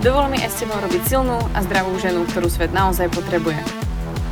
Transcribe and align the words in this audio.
Dovol 0.00 0.32
mi 0.32 0.40
aj 0.40 0.48
s 0.48 0.64
tebou 0.64 0.80
robiť 0.80 1.12
silnú 1.12 1.36
a 1.52 1.60
zdravú 1.60 1.92
ženu, 2.00 2.24
ktorú 2.24 2.48
svet 2.48 2.72
naozaj 2.72 3.12
potrebuje. 3.12 3.60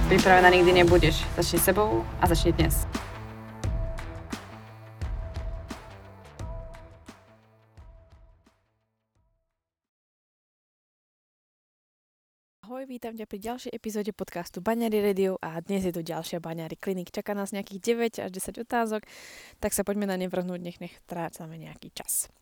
Pripravená 0.09 0.49
nikdy 0.49 0.81
nebudeš. 0.81 1.21
Začni 1.37 1.61
sebou 1.61 2.09
a 2.09 2.25
začni 2.25 2.57
dnes. 2.57 2.89
Ahoj, 12.65 12.89
vítam 12.89 13.13
ťa 13.13 13.29
pri 13.29 13.37
ďalšej 13.37 13.77
epizóde 13.77 14.17
podcastu 14.17 14.65
Baňary 14.65 15.05
Radio 15.05 15.37
a 15.45 15.61
dnes 15.61 15.85
je 15.85 15.93
tu 15.93 16.01
ďalšia 16.01 16.41
Baňary 16.41 16.81
Klinik. 16.81 17.13
Čaká 17.13 17.37
nás 17.37 17.53
nejakých 17.53 18.25
9 18.25 18.25
až 18.25 18.31
10 18.33 18.65
otázok, 18.65 19.05
tak 19.61 19.77
sa 19.77 19.85
poďme 19.85 20.09
na 20.09 20.17
ne 20.17 20.33
vrhnúť, 20.33 20.65
nech 20.65 20.81
nech 20.81 20.97
trácame 21.05 21.61
nejaký 21.61 21.93
čas. 21.93 22.33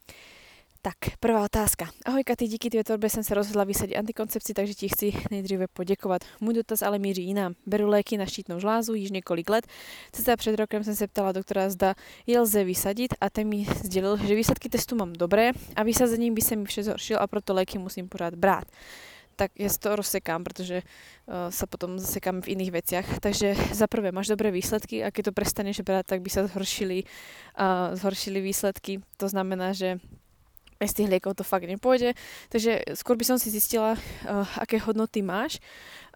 Tak, 0.87 1.19
prvá 1.19 1.43
otázka. 1.43 1.91
Ahoj 2.07 2.23
Katy, 2.23 2.47
díky 2.47 2.71
tvojej 2.71 2.87
tvorbe 2.87 3.11
som 3.11 3.19
sa 3.19 3.35
rozhodla 3.35 3.67
vysať 3.67 3.99
antikoncepci, 3.99 4.55
takže 4.55 4.75
ti 4.79 4.87
chci 4.87 5.09
nejdříve 5.35 5.67
poděkovat. 5.75 6.23
Můj 6.39 6.63
dotaz 6.63 6.87
ale 6.87 7.03
míří 7.03 7.27
jinam. 7.27 7.59
Beru 7.67 7.91
léky 7.91 8.15
na 8.15 8.27
štítnou 8.27 8.63
žlázu 8.63 8.95
již 8.95 9.11
několik 9.11 9.51
let. 9.51 9.67
Cca 10.15 10.37
před 10.37 10.55
rokem 10.55 10.85
jsem 10.85 10.95
se 10.95 11.07
ptala 11.11 11.33
doktora, 11.33 11.71
zda 11.71 11.95
je 12.27 12.41
lze 12.41 12.65
vysadit 12.65 13.15
a 13.21 13.31
ten 13.31 13.49
mi 13.49 13.67
sdělil, 13.83 14.17
že 14.17 14.35
výsledky 14.35 14.69
testu 14.69 14.97
mám 14.97 15.13
dobré 15.13 15.51
a 15.77 15.83
vysazením 15.83 16.35
by 16.35 16.43
se 16.43 16.57
mi 16.57 16.65
vše 16.65 16.83
zhoršil 16.83 17.19
a 17.21 17.27
proto 17.27 17.55
léky 17.55 17.79
musím 17.79 18.09
pořád 18.09 18.35
brát 18.35 18.71
tak 19.37 19.53
ja 19.59 19.69
si 19.69 19.77
to 19.77 19.93
rozsekám, 19.93 20.49
pretože 20.49 20.81
uh, 20.81 21.53
sa 21.53 21.69
potom 21.69 22.01
zasekám 22.01 22.41
v 22.41 22.57
iných 22.57 22.73
veciach. 22.73 23.21
Takže 23.21 23.53
za 23.77 23.85
prvé, 23.85 24.09
máš 24.09 24.33
dobré 24.33 24.49
výsledky 24.49 25.05
a 25.05 25.13
keď 25.13 25.29
to 25.29 25.37
prestaneš 25.37 25.85
brať, 25.85 26.09
tak 26.09 26.25
by 26.25 26.31
sa 26.33 26.49
zhoršili, 26.49 27.05
uh, 27.05 27.93
zhoršili 27.93 28.41
výsledky. 28.41 29.05
To 29.21 29.29
znamená, 29.29 29.77
že 29.77 30.01
bez 30.77 30.93
tých 30.93 31.09
liekov 31.09 31.37
to 31.37 31.45
fakt 31.45 31.65
nepôjde. 31.65 32.13
Takže 32.53 32.97
skôr 32.97 33.17
by 33.17 33.25
som 33.25 33.37
si 33.41 33.49
zistila, 33.49 33.97
uh, 33.97 34.47
aké 34.61 34.77
hodnoty 34.81 35.25
máš. 35.25 35.59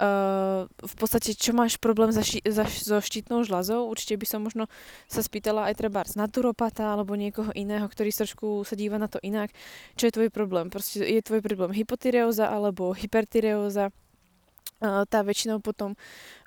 Uh, 0.01 0.65
v 0.81 0.95
podstate, 0.97 1.37
čo 1.37 1.53
máš 1.53 1.77
problém 1.77 2.13
za 2.13 2.25
ši- 2.25 2.45
za, 2.45 2.65
so 2.69 3.01
štítnou 3.01 3.45
žľazou. 3.45 3.89
Určite 3.89 4.17
by 4.17 4.27
som 4.29 4.41
možno 4.45 4.69
sa 5.09 5.21
spýtala 5.21 5.69
aj 5.69 5.75
treba 5.81 6.05
z 6.05 6.17
naturopata 6.17 6.93
alebo 6.93 7.17
niekoho 7.17 7.53
iného, 7.53 7.85
ktorý 7.85 8.13
trošku 8.13 8.65
sa 8.65 8.77
díva 8.77 8.97
na 8.97 9.09
to 9.09 9.21
inak. 9.21 9.53
Čo 9.97 10.09
je 10.09 10.17
tvoj 10.17 10.29
problém? 10.33 10.69
Proste 10.73 11.05
je 11.05 11.21
tvoj 11.21 11.45
problém 11.45 11.73
hypotyreóza 11.77 12.49
alebo 12.49 12.97
hypertyreóza. 12.97 13.93
Uh, 14.81 15.05
tá 15.09 15.21
väčšinou 15.21 15.61
potom 15.61 15.97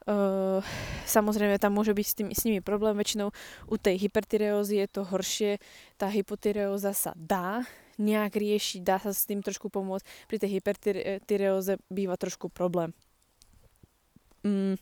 Uh, 0.03 0.59
samozrejme, 1.08 1.55
tam 1.64 1.80
môže 1.80 1.95
byť 1.95 2.03
s, 2.03 2.16
tým, 2.20 2.27
s 2.36 2.44
nimi 2.44 2.59
problém. 2.59 2.92
Väčšinou 3.00 3.31
u 3.72 3.75
tej 3.80 4.03
hypertyreózy 4.03 4.83
je 4.83 4.88
to 4.92 5.08
horšie. 5.08 5.64
Tá 5.95 6.11
hypotyreóza 6.11 6.92
sa 6.92 7.16
dá 7.16 7.64
nejak 7.97 8.33
riešiť, 8.38 8.81
dá 8.81 8.97
sa 8.97 9.11
s 9.11 9.27
tým 9.30 9.41
trošku 9.41 9.69
pomôcť. 9.69 10.05
Pri 10.30 10.38
tej 10.41 10.59
hypertyreóze 10.59 11.81
býva 11.89 12.17
trošku 12.17 12.49
problém. 12.49 12.94
Mm, 14.44 14.75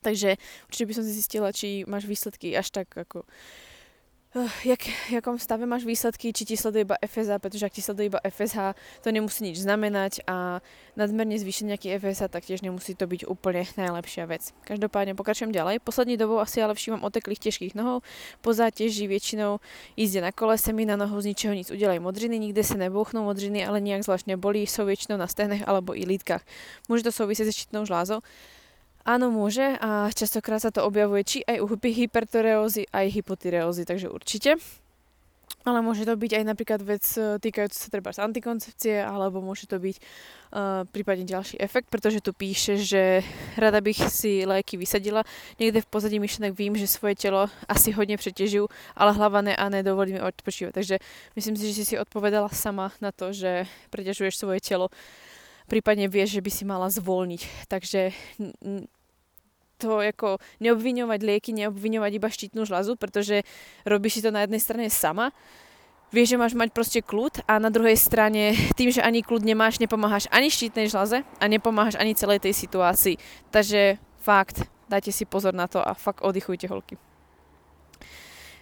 takže 0.00 0.40
určite 0.66 0.88
by 0.88 0.94
som 0.96 1.04
zistila, 1.04 1.48
či 1.52 1.84
máš 1.84 2.08
výsledky 2.08 2.56
až 2.56 2.72
tak 2.72 2.88
ako 2.94 3.28
jak, 4.64 4.84
jakom 5.08 5.40
stave 5.40 5.64
máš 5.64 5.88
výsledky, 5.88 6.36
či 6.36 6.44
ti 6.44 6.54
sleduje 6.56 6.84
iba 6.84 7.00
FSH, 7.00 7.40
pretože 7.40 7.64
ak 7.64 7.72
ti 7.72 7.80
sleduje 7.80 8.12
iba 8.12 8.20
FSH, 8.20 8.76
to 9.00 9.08
nemusí 9.08 9.40
nič 9.40 9.64
znamenať 9.64 10.20
a 10.28 10.60
nadmerne 11.00 11.40
zvýšiť 11.40 11.64
nejaký 11.64 11.88
FSH, 11.96 12.28
tak 12.28 12.44
tiež 12.44 12.60
nemusí 12.60 12.92
to 12.92 13.08
byť 13.08 13.24
úplne 13.24 13.64
najlepšia 13.64 14.28
vec. 14.28 14.52
Každopádne 14.68 15.16
pokračujem 15.16 15.48
ďalej. 15.48 15.80
Poslední 15.80 16.20
dobou 16.20 16.44
asi 16.44 16.60
ale 16.60 16.76
všímam 16.76 17.08
oteklých 17.08 17.40
ťažkých 17.40 17.72
nohou, 17.72 18.04
po 18.44 18.50
záteži 18.52 19.08
väčšinou 19.08 19.64
jízde 19.96 20.20
na 20.20 20.28
kolese 20.28 20.76
mi 20.76 20.84
na 20.84 21.00
nohu 21.00 21.16
z 21.24 21.32
ničeho 21.32 21.56
nic 21.56 21.72
udelaj 21.72 21.96
modriny, 21.96 22.36
nikde 22.36 22.60
sa 22.60 22.76
nebouchnú 22.76 23.24
modriny, 23.24 23.64
ale 23.64 23.80
nejak 23.80 24.04
zvláštne 24.04 24.36
bolí, 24.36 24.68
sú 24.68 24.84
väčšinou 24.84 25.16
na 25.16 25.24
stehnech 25.24 25.64
alebo 25.64 25.96
i 25.96 26.04
lítkach. 26.04 26.44
Môže 26.92 27.08
to 27.08 27.12
súvisieť 27.16 27.48
s 27.48 27.56
štítnou 27.64 27.88
žlázou. 27.88 28.20
Áno, 29.06 29.30
môže 29.32 29.78
a 29.78 30.10
častokrát 30.12 30.60
sa 30.60 30.74
to 30.74 30.84
objavuje 30.84 31.22
či 31.24 31.38
aj 31.46 31.62
u 31.62 31.66
hypertyreózy, 31.70 32.90
aj 32.90 33.06
hypotyreózy, 33.08 33.82
takže 33.88 34.10
určite. 34.10 34.58
Ale 35.66 35.84
môže 35.84 36.06
to 36.08 36.14
byť 36.16 36.32
aj 36.38 36.44
napríklad 36.48 36.80
vec 36.80 37.04
e, 37.18 37.36
týkajúca 37.42 37.76
sa 37.76 37.88
treba 37.90 38.14
z 38.14 38.22
antikoncepcie, 38.24 39.04
alebo 39.04 39.42
môže 39.42 39.68
to 39.68 39.76
byť 39.76 39.96
uh, 40.00 40.86
prípadne 40.88 41.28
ďalší 41.28 41.60
efekt, 41.60 41.92
pretože 41.92 42.24
tu 42.24 42.32
píše, 42.32 42.80
že 42.80 43.20
rada 43.58 43.82
bych 43.84 44.08
si 44.08 44.48
léky 44.48 44.80
vysadila. 44.80 45.26
Niekde 45.60 45.84
v 45.84 45.90
pozadí 45.90 46.16
myšlenek 46.16 46.56
vím, 46.56 46.78
že 46.78 46.88
svoje 46.88 47.18
telo 47.20 47.52
asi 47.68 47.92
hodne 47.92 48.16
preťažujú, 48.16 48.64
ale 48.96 49.10
hlava 49.12 49.44
ne 49.44 49.52
a 49.52 49.68
nedovolí 49.68 50.16
mi 50.16 50.22
odpočívať. 50.24 50.72
Takže 50.72 50.96
myslím 51.36 51.54
si, 51.58 51.74
že 51.74 51.84
si 51.84 51.94
odpovedala 52.00 52.48
sama 52.54 52.94
na 53.02 53.12
to, 53.12 53.34
že 53.34 53.68
preťažuješ 53.92 54.40
svoje 54.40 54.64
telo 54.64 54.88
prípadne 55.68 56.08
vieš, 56.08 56.40
že 56.40 56.44
by 56.44 56.50
si 56.50 56.64
mala 56.64 56.88
zvolniť. 56.88 57.68
Takže 57.68 58.10
to 59.78 60.02
ako 60.02 60.42
neobviňovať 60.58 61.20
lieky, 61.22 61.50
neobviňovať 61.54 62.12
iba 62.18 62.28
štítnu 62.28 62.66
žľazu, 62.66 62.98
pretože 62.98 63.46
robíš 63.86 64.18
si 64.18 64.24
to 64.26 64.34
na 64.34 64.42
jednej 64.42 64.58
strane 64.58 64.88
sama, 64.90 65.30
vieš, 66.10 66.34
že 66.34 66.40
máš 66.40 66.54
mať 66.58 66.74
proste 66.74 67.00
kľud 67.04 67.46
a 67.46 67.62
na 67.62 67.70
druhej 67.70 67.94
strane 67.94 68.58
tým, 68.74 68.90
že 68.90 69.04
ani 69.04 69.22
kľud 69.22 69.46
nemáš, 69.46 69.78
nepomáhaš 69.78 70.26
ani 70.34 70.50
štítnej 70.50 70.90
žľaze 70.90 71.22
a 71.22 71.44
nepomáhaš 71.46 71.94
ani 71.94 72.18
celej 72.18 72.42
tej 72.42 72.58
situácii. 72.58 73.20
Takže 73.54 74.02
fakt, 74.18 74.66
dajte 74.90 75.14
si 75.14 75.22
pozor 75.28 75.54
na 75.54 75.70
to 75.70 75.78
a 75.78 75.94
fakt 75.94 76.24
oddychujte 76.26 76.66
holky. 76.66 76.98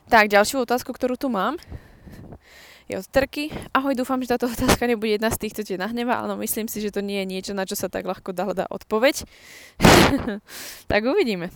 Tak, 0.07 0.31
ďalšiu 0.31 0.63
otázku, 0.63 0.95
ktorú 0.95 1.19
tu 1.19 1.27
mám, 1.27 1.59
je 2.87 2.95
od 2.95 3.07
Trky. 3.11 3.51
Ahoj, 3.75 3.99
dúfam, 3.99 4.23
že 4.23 4.31
táto 4.31 4.47
otázka 4.47 4.87
nebude 4.87 5.19
jedna 5.19 5.27
z 5.35 5.43
tých, 5.43 5.59
čo 5.59 5.63
te 5.67 5.75
nahneva, 5.75 6.23
ale 6.23 6.39
myslím 6.47 6.71
si, 6.71 6.79
že 6.79 6.95
to 6.95 7.03
nie 7.03 7.19
je 7.23 7.27
niečo, 7.27 7.53
na 7.53 7.67
čo 7.67 7.75
sa 7.75 7.91
tak 7.91 8.07
ľahko 8.07 8.31
dá 8.31 8.47
hľadá 8.47 8.71
odpoveď. 8.71 9.27
tak 10.91 11.03
uvidíme. 11.03 11.51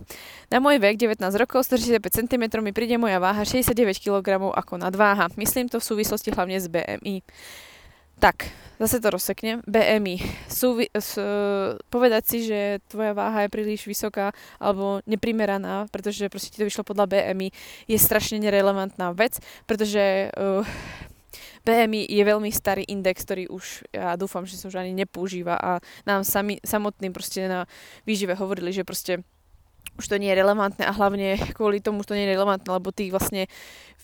Na 0.50 0.58
môj 0.58 0.82
vek 0.82 0.98
19 0.98 1.22
rokov, 1.38 1.70
165 1.70 2.02
cm 2.02 2.42
mi 2.66 2.74
príde 2.74 2.98
moja 2.98 3.22
váha 3.22 3.46
69 3.46 4.02
kg 4.02 4.50
ako 4.50 4.74
nadváha. 4.82 5.30
Myslím 5.38 5.70
to 5.70 5.78
v 5.78 5.86
súvislosti 5.86 6.34
hlavne 6.34 6.58
s 6.58 6.66
BMI. 6.66 7.22
Tak, 8.20 8.52
zase 8.76 9.00
to 9.00 9.08
rozseknem. 9.08 9.64
BMI. 9.64 10.20
Súvi- 10.44 10.92
s, 10.92 11.16
povedať 11.88 12.22
si, 12.28 12.38
že 12.44 12.84
tvoja 12.90 13.16
váha 13.16 13.48
je 13.48 13.54
príliš 13.54 13.88
vysoká 13.88 14.36
alebo 14.60 15.00
neprimeraná, 15.08 15.88
pretože 15.88 16.28
proste 16.28 16.52
ti 16.52 16.60
to 16.60 16.68
vyšlo 16.68 16.84
podľa 16.84 17.08
BMI, 17.08 17.48
je 17.88 17.96
strašne 17.96 18.36
nerelevantná 18.42 19.16
vec, 19.16 19.40
pretože 19.64 20.28
uh, 20.36 20.66
BMI 21.64 22.08
je 22.08 22.22
veľmi 22.24 22.50
starý 22.52 22.88
index, 22.88 23.24
ktorý 23.28 23.52
už, 23.52 23.84
ja 23.92 24.16
dúfam, 24.16 24.48
že 24.48 24.56
sa 24.56 24.72
už 24.72 24.80
ani 24.80 24.96
nepoužíva 24.96 25.56
a 25.60 25.70
nám 26.08 26.24
sami, 26.24 26.56
samotným 26.64 27.12
proste 27.12 27.44
na 27.44 27.68
výžive 28.08 28.32
hovorili, 28.32 28.72
že 28.72 28.86
proste 28.86 29.20
už 30.00 30.08
to 30.08 30.16
nie 30.16 30.32
je 30.32 30.40
relevantné 30.40 30.88
a 30.88 30.96
hlavne 30.96 31.36
kvôli 31.56 31.84
tomu 31.84 32.00
to 32.04 32.16
nie 32.16 32.24
je 32.24 32.32
relevantné, 32.32 32.68
lebo 32.72 32.88
ty 32.88 33.12
vlastne 33.12 33.44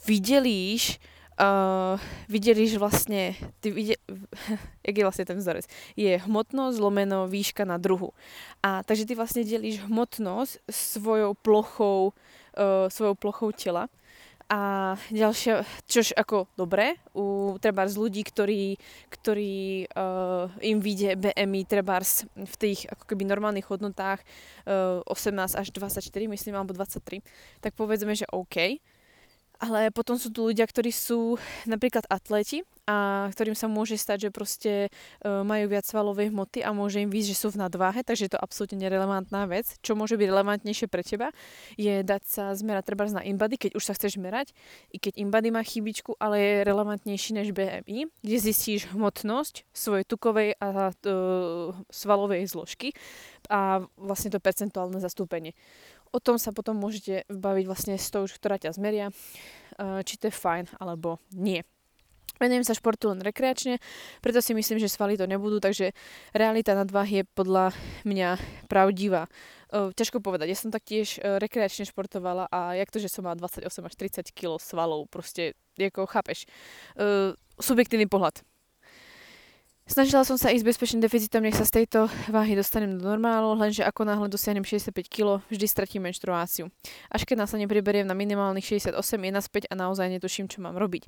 videlíš, 0.04 1.00
uh, 1.40 1.96
videlíš 2.28 2.76
vlastne, 2.76 3.32
ty 3.64 3.72
videl, 3.72 4.00
jak 4.86 4.94
je 4.96 5.06
vlastne 5.06 5.24
ten 5.24 5.38
vzorec, 5.40 5.64
je 5.96 6.20
hmotnosť 6.20 6.76
zlomeno 6.76 7.24
výška 7.24 7.64
na 7.64 7.80
druhu. 7.80 8.12
A 8.60 8.84
takže 8.84 9.08
ty 9.08 9.16
vlastne 9.16 9.48
delíš 9.48 9.80
hmotnosť 9.88 10.68
svojou 10.68 11.32
plochou, 11.32 12.12
uh, 12.56 12.92
svojou 12.92 13.16
plochou 13.16 13.52
tela 13.56 13.88
a 14.46 14.94
ďalšia, 15.10 15.66
čož 15.90 16.14
ako 16.14 16.46
dobre, 16.54 16.94
u 17.18 17.58
trebárs 17.58 17.98
ľudí, 17.98 18.22
ktorí, 18.22 18.78
ktorí 19.10 19.90
uh, 19.90 20.46
im 20.62 20.78
vyjde 20.78 21.18
BMI 21.18 21.66
trebárs 21.66 22.30
v 22.38 22.54
tých 22.54 22.86
ako 22.86 23.10
keby 23.10 23.26
normálnych 23.26 23.66
hodnotách 23.66 24.22
uh, 24.70 25.02
eh, 25.02 25.10
18 25.10 25.58
až 25.58 25.66
24, 25.74 26.30
myslím, 26.30 26.54
alebo 26.54 26.70
23, 26.78 27.26
tak 27.58 27.74
povedzme, 27.74 28.14
že 28.14 28.30
OK. 28.30 28.78
Ale 29.56 29.88
potom 29.88 30.20
sú 30.20 30.28
tu 30.28 30.52
ľudia, 30.52 30.68
ktorí 30.68 30.92
sú 30.92 31.40
napríklad 31.64 32.04
atleti 32.12 32.60
a 32.86 33.26
ktorým 33.34 33.58
sa 33.58 33.66
môže 33.66 33.98
stať, 33.98 34.28
že 34.28 34.30
proste 34.30 34.72
uh, 34.86 35.42
majú 35.42 35.66
viac 35.66 35.82
svalovej 35.82 36.30
hmoty 36.30 36.62
a 36.62 36.70
môže 36.70 37.02
im 37.02 37.10
výsť, 37.10 37.28
že 37.34 37.40
sú 37.40 37.48
v 37.50 37.60
nadváhe, 37.66 38.06
takže 38.06 38.30
je 38.30 38.32
to 38.36 38.40
absolútne 38.40 38.78
nerelevantná 38.78 39.42
vec. 39.50 39.74
Čo 39.82 39.98
môže 39.98 40.14
byť 40.14 40.28
relevantnejšie 40.30 40.86
pre 40.86 41.02
teba, 41.02 41.34
je 41.74 42.06
dať 42.06 42.22
sa 42.22 42.44
zmerať 42.54 42.84
treba 42.86 43.10
na 43.10 43.26
InBody, 43.26 43.58
keď 43.58 43.70
už 43.74 43.84
sa 43.90 43.92
chceš 43.98 44.22
merať, 44.22 44.54
i 44.94 45.02
keď 45.02 45.18
InBody 45.18 45.50
má 45.50 45.66
chybičku, 45.66 46.14
ale 46.22 46.38
je 46.38 46.54
relevantnejší 46.62 47.30
než 47.42 47.50
BMI, 47.50 48.06
kde 48.22 48.36
zistíš 48.38 48.86
hmotnosť 48.94 49.66
svojej 49.74 50.06
tukovej 50.06 50.54
a 50.62 50.94
uh, 50.94 51.74
svalovej 51.90 52.46
zložky 52.46 52.94
a 53.50 53.82
vlastne 53.98 54.30
to 54.30 54.38
percentuálne 54.38 54.98
zastúpenie. 55.02 55.58
O 56.14 56.18
tom 56.22 56.38
sa 56.38 56.54
potom 56.54 56.78
môžete 56.78 57.26
baviť 57.28 57.64
vlastne 57.66 57.94
s 57.98 58.08
tou, 58.10 58.24
ktorá 58.26 58.60
ťa 58.60 58.76
zmeria, 58.76 59.10
uh, 59.10 60.00
či 60.06 60.18
to 60.20 60.30
je 60.30 60.34
fajn 60.34 60.78
alebo 60.78 61.18
nie. 61.34 61.62
Venujem 62.36 62.68
sa 62.68 62.76
športu 62.76 63.08
len 63.08 63.24
rekreačne, 63.24 63.80
preto 64.20 64.44
si 64.44 64.52
myslím, 64.52 64.76
že 64.76 64.92
svaly 64.92 65.16
to 65.16 65.24
nebudú, 65.24 65.56
takže 65.56 65.96
realita 66.36 66.76
nadváhy 66.76 67.24
je 67.24 67.30
podľa 67.32 67.72
mňa 68.04 68.36
pravdivá. 68.68 69.24
Uh, 69.72 69.88
ťažko 69.96 70.20
povedať, 70.20 70.52
ja 70.52 70.58
som 70.58 70.68
taktiež 70.68 71.16
uh, 71.16 71.40
rekreačne 71.40 71.88
športovala 71.88 72.46
a 72.52 72.76
jak 72.76 72.92
to, 72.92 73.00
že 73.00 73.08
som 73.08 73.24
mala 73.24 73.40
28 73.40 73.64
až 73.64 73.94
30 73.96 74.36
kg 74.36 74.60
svalov, 74.60 75.08
proste, 75.08 75.56
ako 75.80 76.04
chápeš, 76.04 76.44
uh, 77.00 77.32
subjektívny 77.56 78.04
pohľad. 78.04 78.44
Snažila 79.86 80.26
som 80.26 80.34
sa 80.34 80.50
ísť 80.50 80.66
bezpečným 80.66 80.98
deficitom, 80.98 81.46
nech 81.46 81.54
sa 81.54 81.62
z 81.62 81.78
tejto 81.78 82.10
váhy 82.26 82.58
dostanem 82.58 82.98
do 82.98 83.06
normálu, 83.06 83.54
lenže 83.54 83.86
ako 83.86 84.02
náhle 84.02 84.26
dosiahnem 84.26 84.66
65 84.66 85.06
kg, 85.06 85.38
vždy 85.46 85.62
stratím 85.70 86.10
menštruáciu. 86.10 86.74
Až 87.06 87.22
keď 87.22 87.46
následne 87.46 87.70
priberiem 87.70 88.02
na 88.02 88.18
minimálnych 88.18 88.66
68, 88.66 88.98
je 88.98 89.30
naspäť 89.30 89.70
a 89.70 89.78
naozaj 89.78 90.10
netuším, 90.10 90.50
čo 90.50 90.58
mám 90.58 90.74
robiť. 90.74 91.06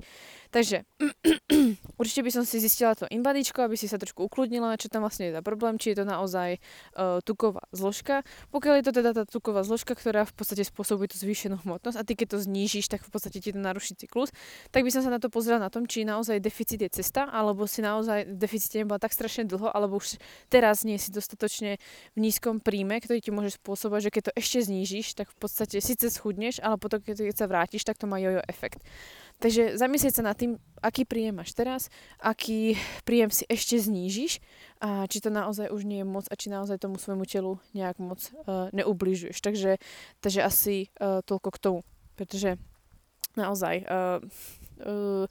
Takže 0.55 0.87
určite 1.99 2.23
by 2.23 2.31
som 2.31 2.47
si 2.47 2.63
zistila 2.63 2.95
to 2.95 3.03
inbadičko, 3.11 3.67
aby 3.67 3.75
si 3.75 3.91
sa 3.91 3.99
trošku 3.99 4.23
ukludnila, 4.31 4.79
čo 4.79 4.87
tam 4.87 5.03
vlastne 5.03 5.27
je 5.27 5.35
za 5.35 5.43
problém, 5.43 5.75
či 5.75 5.91
je 5.91 5.99
to 5.99 6.05
naozaj 6.07 6.55
uh, 6.55 7.19
tuková 7.27 7.67
zložka. 7.75 8.23
Pokiaľ 8.55 8.79
je 8.79 8.85
to 8.87 8.91
teda 8.95 9.11
tá 9.11 9.23
tuková 9.27 9.67
zložka, 9.67 9.91
ktorá 9.91 10.23
v 10.23 10.31
podstate 10.39 10.63
spôsobuje 10.63 11.11
tú 11.11 11.19
zvýšenú 11.19 11.67
hmotnosť 11.67 11.99
a 11.99 12.03
ty 12.07 12.15
keď 12.15 12.39
to 12.39 12.47
znížiš, 12.47 12.87
tak 12.87 13.03
v 13.03 13.11
podstate 13.11 13.43
ti 13.43 13.51
to 13.51 13.59
naruší 13.59 13.99
cyklus, 13.99 14.31
tak 14.71 14.87
by 14.87 14.91
som 14.95 15.03
sa 15.03 15.11
na 15.11 15.19
to 15.19 15.27
pozrela 15.27 15.59
na 15.59 15.67
tom, 15.67 15.83
či 15.83 16.07
naozaj 16.07 16.39
deficit 16.39 16.79
je 16.79 17.03
cesta, 17.03 17.27
alebo 17.27 17.67
si 17.67 17.83
naozaj 17.83 18.39
deficit 18.39 18.68
ste 18.69 18.85
nebola 18.85 19.01
tak 19.01 19.17
strašne 19.17 19.49
dlho, 19.49 19.73
alebo 19.73 19.97
už 19.97 20.21
teraz 20.53 20.85
nie 20.85 21.01
si 21.01 21.09
dostatočne 21.09 21.81
v 22.13 22.19
nízkom 22.21 22.61
príjme, 22.61 23.01
ktorý 23.01 23.17
ti 23.17 23.33
môže 23.33 23.57
spôsobovať, 23.57 24.01
že 24.05 24.13
keď 24.13 24.23
to 24.29 24.35
ešte 24.37 24.59
znížiš, 24.69 25.17
tak 25.17 25.33
v 25.33 25.37
podstate 25.41 25.81
síce 25.81 26.13
schudneš, 26.13 26.61
ale 26.61 26.77
potom 26.77 27.01
keď 27.01 27.33
sa 27.33 27.49
vrátiš, 27.49 27.81
tak 27.81 27.97
to 27.97 28.05
má 28.05 28.21
jojo 28.21 28.45
efekt. 28.45 28.85
Takže 29.39 29.79
zamyslieť 29.79 30.19
sa 30.19 30.23
nad 30.27 30.35
tým, 30.35 30.59
aký 30.83 31.07
príjem 31.07 31.39
máš 31.39 31.55
teraz, 31.55 31.87
aký 32.19 32.75
príjem 33.07 33.31
si 33.31 33.47
ešte 33.47 33.79
znížiš 33.79 34.43
a 34.83 35.07
či 35.07 35.23
to 35.23 35.31
naozaj 35.31 35.71
už 35.71 35.87
nie 35.87 36.03
je 36.03 36.07
moc 36.11 36.27
a 36.27 36.35
či 36.35 36.51
naozaj 36.51 36.75
tomu 36.83 36.99
svojmu 36.99 37.23
telu 37.23 37.55
nejak 37.71 38.03
moc 38.03 38.19
uh, 38.19 38.67
neubližuješ. 38.75 39.39
Takže, 39.39 39.79
takže 40.19 40.43
asi 40.43 40.91
uh, 40.99 41.23
toľko 41.23 41.49
k 41.55 41.61
tomu, 41.63 41.79
pretože 42.19 42.59
naozaj 43.39 43.87
uh, 43.87 44.19
uh, 44.83 45.23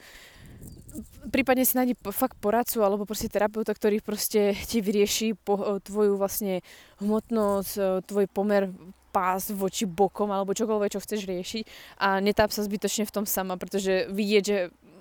prípadne 1.31 1.64
si 1.64 1.76
nájdi 1.76 1.94
fakt 2.11 2.40
poradcu 2.40 2.81
alebo 2.81 3.05
proste 3.05 3.29
terapeuta, 3.31 3.73
ktorý 3.73 4.00
proste 4.00 4.56
ti 4.69 4.81
vyrieši 4.81 5.37
po, 5.37 5.79
tvoju 5.82 6.17
vlastne 6.17 6.64
hmotnosť, 7.02 7.73
e, 7.76 7.82
tvoj 8.08 8.26
pomer 8.31 8.73
pás 9.08 9.49
voči 9.50 9.88
bokom 9.88 10.29
alebo 10.29 10.56
čokoľvek, 10.56 10.93
čo 10.93 11.02
chceš 11.02 11.25
riešiť 11.25 11.64
a 12.00 12.20
netáp 12.20 12.52
sa 12.52 12.64
zbytočne 12.64 13.08
v 13.08 13.14
tom 13.14 13.25
sama, 13.25 13.56
pretože 13.56 14.08
vidieť, 14.12 14.44
že 14.44 14.58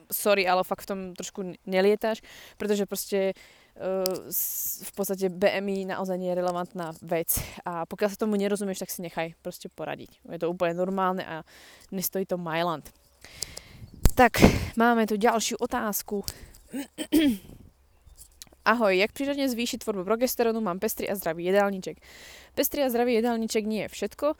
sorry, 0.09 0.47
ale 0.47 0.63
fakt 0.63 0.87
v 0.87 0.89
tom 0.89 0.99
trošku 1.11 1.59
nelietáš, 1.67 2.23
pretože 2.55 2.87
proste 2.87 3.35
uh, 3.35 4.15
v 4.79 4.91
podstate 4.95 5.27
BMI 5.27 5.91
naozaj 5.91 6.15
nie 6.15 6.31
je 6.31 6.39
relevantná 6.39 6.95
vec 7.03 7.35
a 7.67 7.83
pokiaľ 7.83 8.09
sa 8.15 8.23
tomu 8.23 8.39
nerozumieš, 8.39 8.87
tak 8.87 8.93
si 8.95 9.03
nechaj 9.03 9.35
proste 9.43 9.67
poradiť. 9.67 10.23
Je 10.31 10.39
to 10.39 10.47
úplne 10.47 10.79
normálne 10.79 11.23
a 11.27 11.35
nestojí 11.91 12.23
to 12.23 12.39
Mailand. 12.39 12.87
Tak, 14.17 14.41
máme 14.73 15.05
tu 15.05 15.13
ďalšiu 15.13 15.61
otázku. 15.61 16.25
Ahoj, 18.73 18.97
jak 18.97 19.13
prirodne 19.13 19.45
zvýšiť 19.45 19.85
tvorbu 19.85 20.09
progesterónu? 20.09 20.57
Mám 20.57 20.81
pestrý 20.81 21.05
a 21.05 21.13
zdravý 21.13 21.45
jedálniček. 21.45 22.01
Pestrý 22.57 22.81
a 22.81 22.89
zdravý 22.89 23.21
jedálniček 23.21 23.69
nie 23.69 23.85
je 23.85 23.93
všetko. 23.93 24.33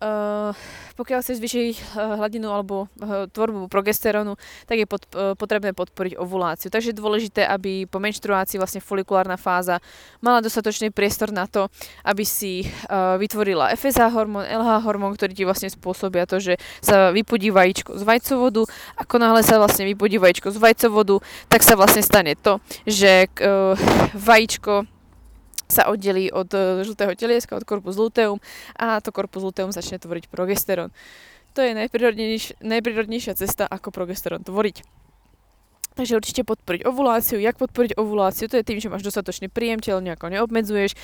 Uh, 0.00 0.56
pokiaľ 0.96 1.20
chceš 1.20 1.44
zvýšiť 1.44 1.76
uh, 1.76 2.16
hladinu 2.16 2.48
alebo 2.48 2.88
uh, 2.88 3.28
tvorbu 3.28 3.68
progesterónu, 3.68 4.32
tak 4.64 4.80
je 4.80 4.88
pod, 4.88 5.04
potrebné 5.36 5.76
podporiť 5.76 6.16
ovuláciu. 6.16 6.72
Takže 6.72 6.96
je 6.96 7.00
dôležité, 7.04 7.44
aby 7.44 7.84
po 7.84 8.00
menštruácii 8.00 8.56
vlastne 8.56 8.80
folikulárna 8.80 9.36
fáza 9.36 9.76
mala 10.24 10.40
dostatočný 10.40 10.88
priestor 10.88 11.36
na 11.36 11.44
to, 11.44 11.68
aby 12.00 12.24
si 12.24 12.64
vytvorila 13.20 13.76
FSH 13.76 14.08
hormón, 14.08 14.48
LH 14.48 14.70
hormón, 14.88 15.12
ktorý 15.20 15.32
ti 15.36 15.44
vlastne 15.44 15.68
spôsobia 15.68 16.24
to, 16.24 16.40
že 16.40 16.56
sa 16.80 17.12
vypudí 17.12 17.52
vajíčko 17.52 18.00
z 18.00 18.02
vajcovodu. 18.04 18.64
Ako 18.96 19.20
náhle 19.20 19.44
sa 19.44 19.60
vlastne 19.60 19.84
vypudí 19.84 20.16
vajíčko 20.16 20.48
z 20.48 20.58
vajcovodu, 20.64 21.20
tak 21.52 21.60
sa 21.60 21.76
vlastne 21.76 22.00
stane 22.00 22.40
to, 22.40 22.56
že 22.88 23.28
vajíčko 24.16 24.88
sa 25.70 25.88
oddelí 25.88 26.28
od 26.34 26.50
e, 26.52 26.84
žltého 26.84 27.14
telieska, 27.14 27.56
od 27.56 27.64
korpus 27.64 27.96
luteum 27.96 28.42
a 28.74 28.98
to 28.98 29.14
korpus 29.14 29.40
luteum 29.40 29.70
začne 29.70 30.02
tvoriť 30.02 30.28
progesterón. 30.28 30.90
To 31.54 31.66
je 31.66 31.74
najprirodnejšia 32.62 33.34
cesta, 33.34 33.66
ako 33.66 33.90
progesterón 33.90 34.46
tvoriť. 34.46 34.86
Takže 35.98 36.14
určite 36.14 36.42
podporiť 36.46 36.86
ovuláciu. 36.86 37.42
Jak 37.42 37.58
podporiť 37.58 37.98
ovuláciu? 37.98 38.46
To 38.46 38.54
je 38.54 38.62
tým, 38.62 38.78
že 38.78 38.86
máš 38.86 39.02
dostatočný 39.02 39.50
príjem, 39.50 39.82
telo 39.82 39.98
nejako 39.98 40.30
neobmedzuješ. 40.30 40.94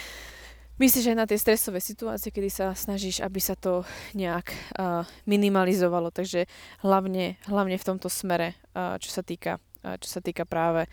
Myslíš 0.79 1.11
aj 1.11 1.17
na 1.19 1.27
tie 1.27 1.41
stresové 1.41 1.81
situácie, 1.83 2.31
kedy 2.31 2.49
sa 2.53 2.67
snažíš, 2.77 3.25
aby 3.25 3.41
sa 3.43 3.57
to 3.57 3.83
nejak 4.13 4.53
uh, 4.53 5.03
minimalizovalo. 5.27 6.15
Takže 6.15 6.47
hlavne, 6.85 7.41
hlavne 7.51 7.81
v 7.81 7.87
tomto 7.89 8.07
smere, 8.07 8.55
uh, 8.77 9.01
čo, 9.03 9.11
sa 9.11 9.27
týka, 9.27 9.59
uh, 9.83 9.99
čo 9.99 10.09
sa 10.09 10.21
týka 10.23 10.47
práve 10.47 10.87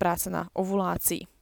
práce 0.00 0.32
na 0.32 0.48
ovulácii. 0.56 1.37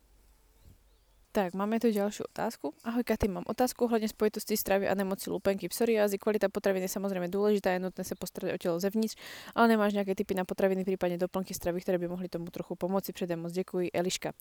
Tak, 1.36 1.52
máme 1.52 1.76
tu 1.76 1.92
ďalšiu 1.92 2.32
otázku. 2.32 2.72
Ahoj 2.80 3.04
Katy, 3.04 3.28
mám 3.28 3.44
otázku 3.44 3.84
ohľadne 3.84 4.08
spojitosti 4.08 4.56
stravy 4.56 4.88
a 4.88 4.96
nemoci 4.96 5.28
lupenky, 5.28 5.68
psoriázy. 5.68 6.16
Kvalita 6.16 6.48
potravín 6.48 6.80
je 6.80 6.88
samozrejme 6.88 7.28
dôležitá, 7.28 7.76
je 7.76 7.84
nutné 7.84 8.08
sa 8.08 8.16
postarať 8.16 8.56
o 8.56 8.58
telo 8.64 8.80
zevnitř, 8.80 9.20
ale 9.52 9.76
nemáš 9.76 9.92
nejaké 9.92 10.16
typy 10.16 10.32
na 10.32 10.48
potraviny, 10.48 10.88
prípadne 10.88 11.20
doplnky 11.20 11.52
stravy, 11.52 11.84
ktoré 11.84 12.00
by 12.00 12.08
mohli 12.08 12.32
tomu 12.32 12.48
trochu 12.48 12.72
pomôcť. 12.72 13.12
Predem 13.12 13.36
moc 13.36 13.52
ďakujem, 13.52 13.92
Eliška. 13.92 14.32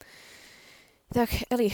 Tak 1.06 1.48
Eli, 1.48 1.72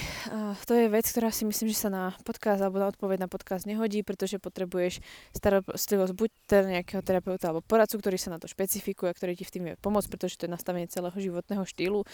to 0.69 0.75
je 0.77 0.85
vec, 0.91 1.07
ktorá 1.07 1.33
si 1.33 1.47
myslím, 1.47 1.73
že 1.73 1.87
sa 1.87 1.89
na 1.89 2.13
podcast 2.27 2.61
alebo 2.61 2.77
na 2.77 2.91
odpoveď 2.93 3.25
na 3.25 3.29
podcast 3.31 3.65
nehodí, 3.65 4.05
pretože 4.05 4.37
potrebuješ 4.37 5.01
starostlivosť 5.33 6.13
buď 6.13 6.29
teda 6.45 6.63
nejakého 6.77 7.01
terapeuta 7.01 7.49
alebo 7.49 7.65
poradcu, 7.65 7.97
ktorý 7.97 8.21
sa 8.21 8.29
na 8.29 8.37
to 8.37 8.45
špecifikuje 8.45 9.09
a 9.09 9.17
ktorý 9.17 9.33
ti 9.33 9.41
v 9.41 9.53
tým 9.55 9.63
vie 9.65 9.73
pomôcť, 9.81 10.13
pretože 10.13 10.37
to 10.37 10.45
je 10.45 10.53
nastavenie 10.53 10.85
celého 10.85 11.15
životného 11.17 11.63
štýlu. 11.65 12.05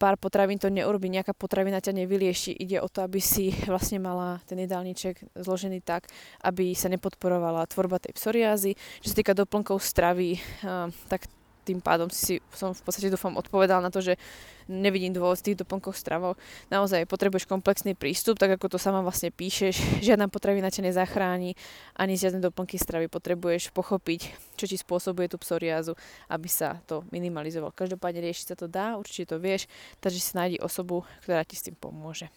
Pár 0.00 0.16
potravín 0.16 0.56
to 0.56 0.72
neurobi, 0.72 1.12
nejaká 1.12 1.36
potravina 1.36 1.84
ťa 1.84 2.00
nevylieši. 2.00 2.56
Ide 2.56 2.80
o 2.80 2.88
to, 2.88 3.04
aby 3.04 3.20
si 3.20 3.52
vlastne 3.68 4.00
mala 4.00 4.40
ten 4.48 4.56
jedálniček 4.56 5.36
zložený 5.36 5.84
tak, 5.84 6.08
aby 6.40 6.72
sa 6.72 6.88
nepodporovala 6.88 7.68
tvorba 7.68 8.00
tej 8.00 8.16
psoriázy. 8.16 8.72
Čo 9.04 9.12
sa 9.12 9.18
týka 9.20 9.36
doplnkov 9.36 9.84
stravy, 9.84 10.40
tak 11.12 11.28
tým 11.64 11.80
pádom 11.80 12.12
si 12.12 12.44
som 12.52 12.76
v 12.76 12.82
podstate 12.84 13.08
dúfam 13.08 13.32
odpovedal 13.34 13.80
na 13.80 13.88
to, 13.88 14.04
že 14.04 14.20
nevidím 14.68 15.12
dôvod 15.12 15.40
v 15.40 15.52
tých 15.52 15.60
doplnkoch 15.64 15.96
stravov. 15.96 16.36
Naozaj 16.68 17.08
potrebuješ 17.08 17.48
komplexný 17.48 17.96
prístup, 17.96 18.40
tak 18.40 18.56
ako 18.56 18.76
to 18.76 18.78
sama 18.80 19.00
vlastne 19.04 19.32
píšeš. 19.32 19.80
Žiadna 20.06 20.28
potravina 20.28 20.72
ťa 20.72 20.92
nezachráni, 20.92 21.56
ani 21.96 22.14
žiadne 22.16 22.40
doplnky 22.44 22.76
stravy. 22.80 23.08
Potrebuješ 23.08 23.72
pochopiť, 23.72 24.32
čo 24.56 24.64
ti 24.68 24.76
spôsobuje 24.76 25.32
tú 25.32 25.36
psoriázu, 25.40 25.96
aby 26.28 26.48
sa 26.48 26.80
to 26.88 27.04
minimalizovalo. 27.12 27.72
Každopádne 27.72 28.24
riešiť 28.24 28.46
sa 28.52 28.56
to 28.56 28.66
dá, 28.68 28.96
určite 28.96 29.32
to 29.32 29.36
vieš, 29.40 29.68
takže 30.00 30.20
si 30.20 30.32
nájdi 30.36 30.56
osobu, 30.60 31.04
ktorá 31.24 31.44
ti 31.44 31.56
s 31.56 31.64
tým 31.64 31.76
pomôže. 31.76 32.28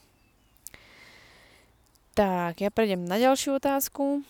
Tak, 2.17 2.65
ja 2.65 2.73
prejdem 2.73 3.05
na 3.05 3.21
ďalšiu 3.21 3.61
otázku. 3.61 4.25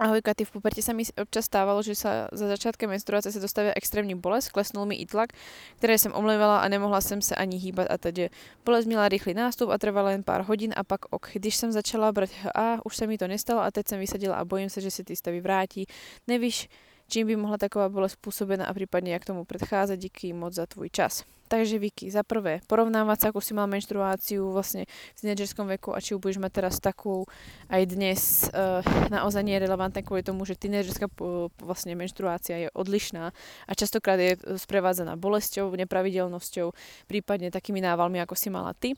Ahoj 0.00 0.24
Katy, 0.24 0.48
v 0.48 0.56
poperte 0.56 0.80
sa 0.80 0.96
mi 0.96 1.04
občas 1.20 1.52
stávalo, 1.52 1.84
že 1.84 1.92
sa 1.92 2.24
za 2.32 2.48
začiatkem 2.48 2.88
menstruácie 2.88 3.28
sa 3.28 3.36
dostavia 3.36 3.76
extrémní 3.76 4.16
bolest, 4.16 4.48
klesnul 4.48 4.88
mi 4.88 4.96
i 4.96 5.04
tlak, 5.04 5.36
ktoré 5.84 6.00
som 6.00 6.16
omlevala 6.16 6.64
a 6.64 6.66
nemohla 6.72 7.04
som 7.04 7.20
sa 7.20 7.36
ani 7.36 7.60
hýbať 7.60 7.86
a 7.92 7.96
tedy. 8.00 8.32
Bolest 8.64 8.88
měla 8.88 9.12
rýchly 9.12 9.36
nástup 9.36 9.68
a 9.68 9.76
trvala 9.76 10.16
len 10.16 10.24
pár 10.24 10.48
hodín 10.48 10.72
a 10.72 10.80
pak 10.80 11.12
ok. 11.12 11.36
Když 11.36 11.60
som 11.60 11.70
začala 11.76 12.08
brať 12.08 12.32
a 12.56 12.80
už 12.88 12.96
sa 12.96 13.04
mi 13.04 13.20
to 13.20 13.28
nestalo 13.28 13.60
a 13.60 13.68
teď 13.68 13.84
som 13.92 13.98
vysadila 14.00 14.40
a 14.40 14.48
bojím 14.48 14.72
sa, 14.72 14.80
že 14.80 14.88
sa 14.88 15.04
ty 15.04 15.12
stavy 15.12 15.44
vrátí. 15.44 15.84
Nevíš, 16.24 16.72
čím 17.12 17.28
by 17.28 17.36
mohla 17.36 17.60
taková 17.60 17.92
bolesť 17.92 18.16
spôsobená 18.16 18.64
a 18.64 18.72
prípadne 18.72 19.12
jak 19.12 19.28
tomu 19.28 19.44
predchádzať. 19.44 19.98
Díky 20.08 20.32
moc 20.32 20.56
za 20.56 20.64
tvoj 20.64 20.88
čas. 20.88 21.28
Takže 21.52 21.76
Vicky, 21.76 22.08
za 22.08 22.24
prvé, 22.24 22.64
porovnávať 22.64 23.18
sa, 23.20 23.26
ako 23.28 23.44
si 23.44 23.52
mal 23.52 23.68
menštruáciu 23.68 24.56
vlastne 24.56 24.88
v 24.88 25.18
tínedžerskom 25.20 25.68
veku 25.76 25.92
a 25.92 26.00
či 26.00 26.16
ju 26.16 26.18
budeš 26.18 26.40
mať 26.40 26.48
teraz 26.48 26.80
takú 26.80 27.28
aj 27.68 27.92
dnes, 27.92 28.48
uh, 28.56 28.80
naozaj 29.12 29.44
nie 29.44 29.60
je 29.60 29.68
relevantné 29.68 30.00
kvôli 30.00 30.24
tomu, 30.24 30.48
že 30.48 30.56
tínedžerská 30.56 31.12
uh, 31.12 31.52
vlastne 31.60 31.92
menštruácia 31.92 32.56
je 32.56 32.68
odlišná 32.72 33.36
a 33.68 33.72
častokrát 33.76 34.16
je 34.16 34.40
sprevádzaná 34.56 35.20
bolesťou, 35.20 35.68
nepravidelnosťou, 35.76 36.72
prípadne 37.04 37.52
takými 37.52 37.84
návalmi, 37.84 38.16
ako 38.24 38.32
si 38.32 38.48
mala 38.48 38.72
ty. 38.72 38.96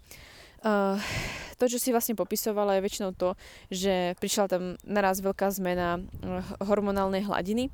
Uh, 0.63 0.95
to, 1.59 1.67
čo 1.67 1.83
si 1.83 1.91
vlastne 1.91 2.15
popisovala, 2.15 2.79
je 2.79 2.87
väčšinou 2.87 3.19
to, 3.19 3.35
že 3.67 4.15
prišla 4.23 4.47
tam 4.47 4.63
naraz 4.87 5.19
veľká 5.19 5.51
zmena 5.51 5.99
hormonálnej 6.63 7.27
hladiny, 7.27 7.67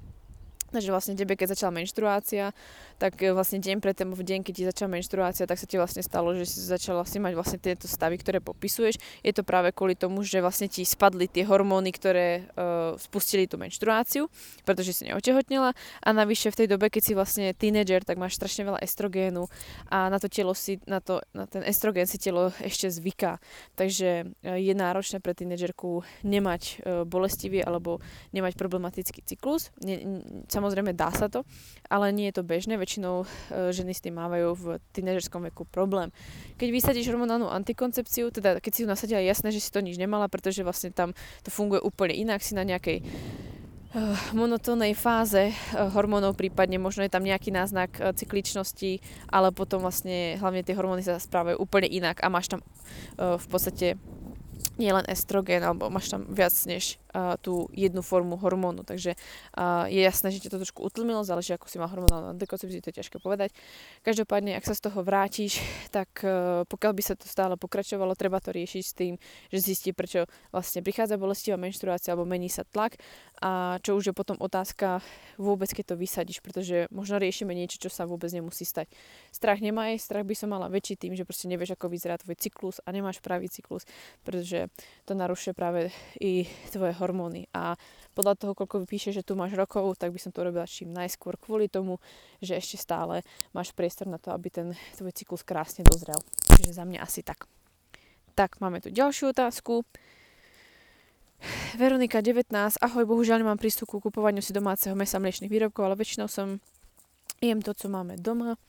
Takže 0.70 0.94
vlastne 0.94 1.18
tebe, 1.18 1.34
keď 1.34 1.58
začala 1.58 1.74
menštruácia, 1.82 2.54
tak 3.02 3.18
e, 3.18 3.34
vlastne 3.34 3.58
deň 3.58 3.82
predtým, 3.82 4.14
v 4.14 4.22
deň, 4.22 4.40
keď 4.46 4.54
ti 4.54 4.64
začala 4.70 4.94
menštruácia, 4.94 5.44
tak 5.50 5.58
sa 5.58 5.66
ti 5.66 5.74
vlastne 5.74 5.98
stalo, 6.06 6.30
že 6.38 6.46
si 6.46 6.62
začala 6.62 7.02
si 7.02 7.18
mať 7.18 7.32
vlastne 7.34 7.58
tieto 7.58 7.90
stavy, 7.90 8.22
ktoré 8.22 8.38
popisuješ. 8.38 9.02
Je 9.26 9.32
to 9.34 9.42
práve 9.42 9.74
kvôli 9.74 9.98
tomu, 9.98 10.22
že 10.22 10.38
vlastne 10.38 10.70
ti 10.70 10.86
spadli 10.86 11.26
tie 11.26 11.42
hormóny, 11.42 11.90
ktoré 11.90 12.46
uh, 12.54 12.94
spustili 13.02 13.50
tú 13.50 13.58
menštruáciu, 13.58 14.30
pretože 14.62 14.94
si 14.94 15.10
neotehotnela. 15.10 15.74
A 16.06 16.08
navyše 16.14 16.54
v 16.54 16.58
tej 16.62 16.68
dobe, 16.70 16.86
keď 16.86 17.02
si 17.02 17.12
vlastne 17.18 17.50
tínedžer, 17.50 18.06
tak 18.06 18.22
máš 18.22 18.38
strašne 18.38 18.70
veľa 18.70 18.80
estrogénu 18.86 19.50
a 19.90 20.06
na 20.06 20.22
to 20.22 20.30
telo 20.30 20.54
si, 20.54 20.78
na, 20.86 21.02
to, 21.02 21.18
na 21.34 21.50
ten 21.50 21.66
estrogén 21.66 22.06
si 22.06 22.22
telo 22.22 22.54
ešte 22.62 22.86
zvyká. 22.86 23.42
Takže 23.74 24.30
uh, 24.30 24.54
je 24.54 24.74
náročné 24.76 25.18
pre 25.18 25.34
tínedžerku 25.34 26.06
nemať 26.22 26.62
uh, 26.62 27.02
bolestivý 27.02 27.58
alebo 27.58 27.98
nemať 28.30 28.54
problematický 28.54 29.26
cyklus. 29.26 29.74
Ne, 29.82 30.22
Samozrejme 30.60 30.92
dá 30.92 31.08
sa 31.08 31.32
to, 31.32 31.48
ale 31.88 32.12
nie 32.12 32.28
je 32.28 32.36
to 32.36 32.44
bežné. 32.44 32.76
Väčšinou 32.76 33.24
e, 33.24 33.72
ženy 33.72 33.96
s 33.96 34.04
tým 34.04 34.20
mávajú 34.20 34.52
v 34.52 34.64
tínežerskom 34.92 35.48
veku 35.48 35.64
problém. 35.64 36.12
Keď 36.60 36.68
vysadíš 36.68 37.08
hormonálnu 37.08 37.48
antikoncepciu, 37.48 38.28
teda 38.28 38.60
keď 38.60 38.72
si 38.76 38.84
ju 38.84 38.88
nasadila, 38.92 39.24
jasné, 39.24 39.56
že 39.56 39.64
si 39.64 39.72
to 39.72 39.80
nič 39.80 39.96
nemala, 39.96 40.28
pretože 40.28 40.60
vlastne 40.60 40.92
tam 40.92 41.16
to 41.40 41.48
funguje 41.48 41.80
úplne 41.80 42.12
inak, 42.12 42.44
si 42.44 42.52
na 42.52 42.60
nejakej 42.68 43.00
uh, 43.00 44.12
monotónnej 44.36 44.92
fáze 44.92 45.48
uh, 45.48 45.88
hormónov, 45.96 46.36
prípadne 46.36 46.76
možno 46.76 47.08
je 47.08 47.14
tam 47.16 47.24
nejaký 47.24 47.48
náznak 47.48 47.96
cykličnosti, 47.96 49.00
ale 49.32 49.48
potom 49.48 49.80
vlastne 49.80 50.36
hlavne 50.36 50.60
tie 50.60 50.76
hormóny 50.76 51.00
sa 51.00 51.16
správajú 51.16 51.56
úplne 51.56 51.88
inak 51.88 52.20
a 52.20 52.28
máš 52.28 52.52
tam 52.52 52.60
v 53.16 53.46
podstate 53.48 53.96
nie 54.76 54.92
len 54.92 55.04
estrogen, 55.08 55.64
alebo 55.64 55.92
máš 55.92 56.12
tam 56.12 56.28
viac 56.28 56.52
než 56.68 57.00
tú 57.42 57.66
jednu 57.74 58.02
formu 58.02 58.36
hormónu. 58.38 58.82
Takže 58.86 59.14
je 59.90 60.00
jasné, 60.00 60.28
že 60.30 60.42
ťa 60.46 60.56
to 60.56 60.62
trošku 60.62 60.80
utlmilo, 60.86 61.26
záleží 61.26 61.54
ako 61.54 61.66
si 61.66 61.76
má 61.78 61.90
hormonálnu 61.90 62.34
antikoncepciu, 62.34 62.82
to 62.82 62.90
je 62.90 62.98
ťažké 63.02 63.18
povedať. 63.22 63.52
Každopádne, 64.00 64.56
ak 64.56 64.64
sa 64.64 64.74
z 64.74 64.90
toho 64.90 65.00
vrátiš, 65.04 65.60
tak 65.96 66.08
uh, 66.22 66.62
pokiaľ 66.66 66.92
by 66.96 67.02
sa 67.02 67.14
to 67.14 67.26
stále 67.26 67.54
pokračovalo, 67.58 68.18
treba 68.18 68.40
to 68.40 68.54
riešiť 68.54 68.82
s 68.82 68.92
tým, 68.96 69.14
že 69.52 69.58
zistí, 69.60 69.90
prečo 69.92 70.26
vlastne 70.54 70.80
prichádza 70.80 71.20
bolestivá 71.20 71.60
menštruácia 71.60 72.14
alebo 72.14 72.26
mení 72.26 72.48
sa 72.48 72.64
tlak 72.66 72.96
a 73.40 73.80
čo 73.80 73.96
už 73.96 74.12
je 74.12 74.14
potom 74.14 74.36
otázka 74.40 75.00
vôbec, 75.40 75.72
keď 75.72 75.94
to 75.94 75.96
vysadíš, 75.96 76.44
pretože 76.44 76.88
možno 76.92 77.16
riešime 77.16 77.56
niečo, 77.56 77.80
čo 77.80 77.88
sa 77.88 78.04
vôbec 78.04 78.28
nemusí 78.32 78.68
stať. 78.68 78.92
Strach 79.32 79.64
nemá 79.64 79.92
aj, 79.92 80.04
strach 80.04 80.24
by 80.28 80.36
som 80.36 80.52
mala 80.52 80.68
väčší 80.68 81.00
tým, 81.00 81.16
že 81.16 81.24
proste 81.24 81.48
nevieš, 81.48 81.76
ako 81.76 81.88
vyzerá 81.88 82.20
tvoj 82.20 82.36
cyklus 82.36 82.84
a 82.84 82.92
nemáš 82.92 83.24
pravý 83.24 83.48
cyklus, 83.48 83.88
pretože 84.24 84.68
to 85.08 85.16
narušuje 85.16 85.52
práve 85.56 85.88
i 86.20 86.44
tvoje 86.68 86.92
hormóny. 87.00 87.48
A 87.56 87.80
podľa 88.12 88.36
toho, 88.36 88.52
koľko 88.52 88.84
vypíše, 88.84 89.16
že 89.16 89.24
tu 89.24 89.32
máš 89.32 89.56
rokov, 89.56 89.96
tak 89.96 90.12
by 90.12 90.20
som 90.20 90.30
to 90.30 90.44
robila 90.44 90.68
čím 90.68 90.92
najskôr 90.92 91.40
kvôli 91.40 91.72
tomu, 91.72 91.96
že 92.44 92.60
ešte 92.60 92.76
stále 92.76 93.24
máš 93.56 93.72
priestor 93.72 94.06
na 94.06 94.20
to, 94.20 94.30
aby 94.36 94.52
ten 94.52 94.76
tvoj 95.00 95.16
cyklus 95.16 95.40
krásne 95.40 95.80
dozrel. 95.82 96.20
Čiže 96.60 96.76
za 96.76 96.84
mňa 96.84 97.00
asi 97.00 97.24
tak. 97.24 97.48
Tak, 98.36 98.60
máme 98.60 98.84
tu 98.84 98.92
ďalšiu 98.92 99.32
otázku. 99.32 99.82
Veronika 101.80 102.20
19. 102.20 102.52
Ahoj, 102.84 103.04
bohužiaľ 103.08 103.40
nemám 103.40 103.56
prístup 103.56 103.88
ku 103.88 103.98
kupovaniu 103.98 104.44
si 104.44 104.52
domáceho 104.52 104.92
mesa 104.92 105.16
mliečných 105.16 105.48
výrobkov, 105.48 105.88
ale 105.88 105.96
väčšinou 105.96 106.28
som 106.28 106.60
jem 107.40 107.60
to, 107.64 107.72
co 107.72 107.88
máme 107.88 108.20
doma. 108.20 108.60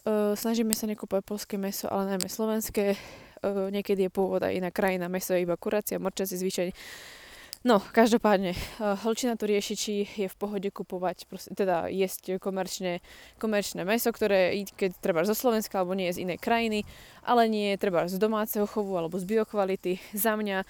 Uh, 0.00 0.34
snažíme 0.34 0.74
sa 0.74 0.90
nekúpať 0.90 1.22
polské 1.22 1.54
meso, 1.60 1.86
ale 1.86 2.16
najmä 2.16 2.26
slovenské. 2.26 2.98
Uh, 3.40 3.70
niekedy 3.70 4.08
je 4.08 4.10
pôvod 4.10 4.42
aj 4.42 4.56
iná 4.58 4.74
krajina, 4.74 5.06
meso 5.06 5.36
je 5.36 5.46
iba 5.46 5.54
kuracia, 5.54 6.02
morčaci 6.02 6.34
zvyšení 6.34 6.72
No, 7.60 7.76
každopádne, 7.76 8.56
holčina 9.04 9.36
to 9.36 9.44
rieši, 9.44 9.74
či 9.76 9.92
je 10.08 10.32
v 10.32 10.38
pohode 10.40 10.64
kupovať, 10.72 11.28
teda 11.52 11.92
jesť 11.92 12.40
komerčne, 12.40 13.04
komerčné 13.36 13.84
meso, 13.84 14.08
ktoré 14.16 14.56
keď 14.64 14.96
treba 14.96 15.28
zo 15.28 15.36
Slovenska 15.36 15.76
alebo 15.76 15.92
nie 15.92 16.08
je 16.08 16.16
z 16.16 16.22
inej 16.24 16.40
krajiny, 16.40 16.88
ale 17.20 17.52
nie 17.52 17.76
je 17.76 17.80
treba 17.84 18.08
z 18.08 18.16
domáceho 18.16 18.64
chovu 18.64 18.96
alebo 18.96 19.20
z 19.20 19.28
biokvality. 19.28 20.00
Za 20.16 20.40
mňa 20.40 20.64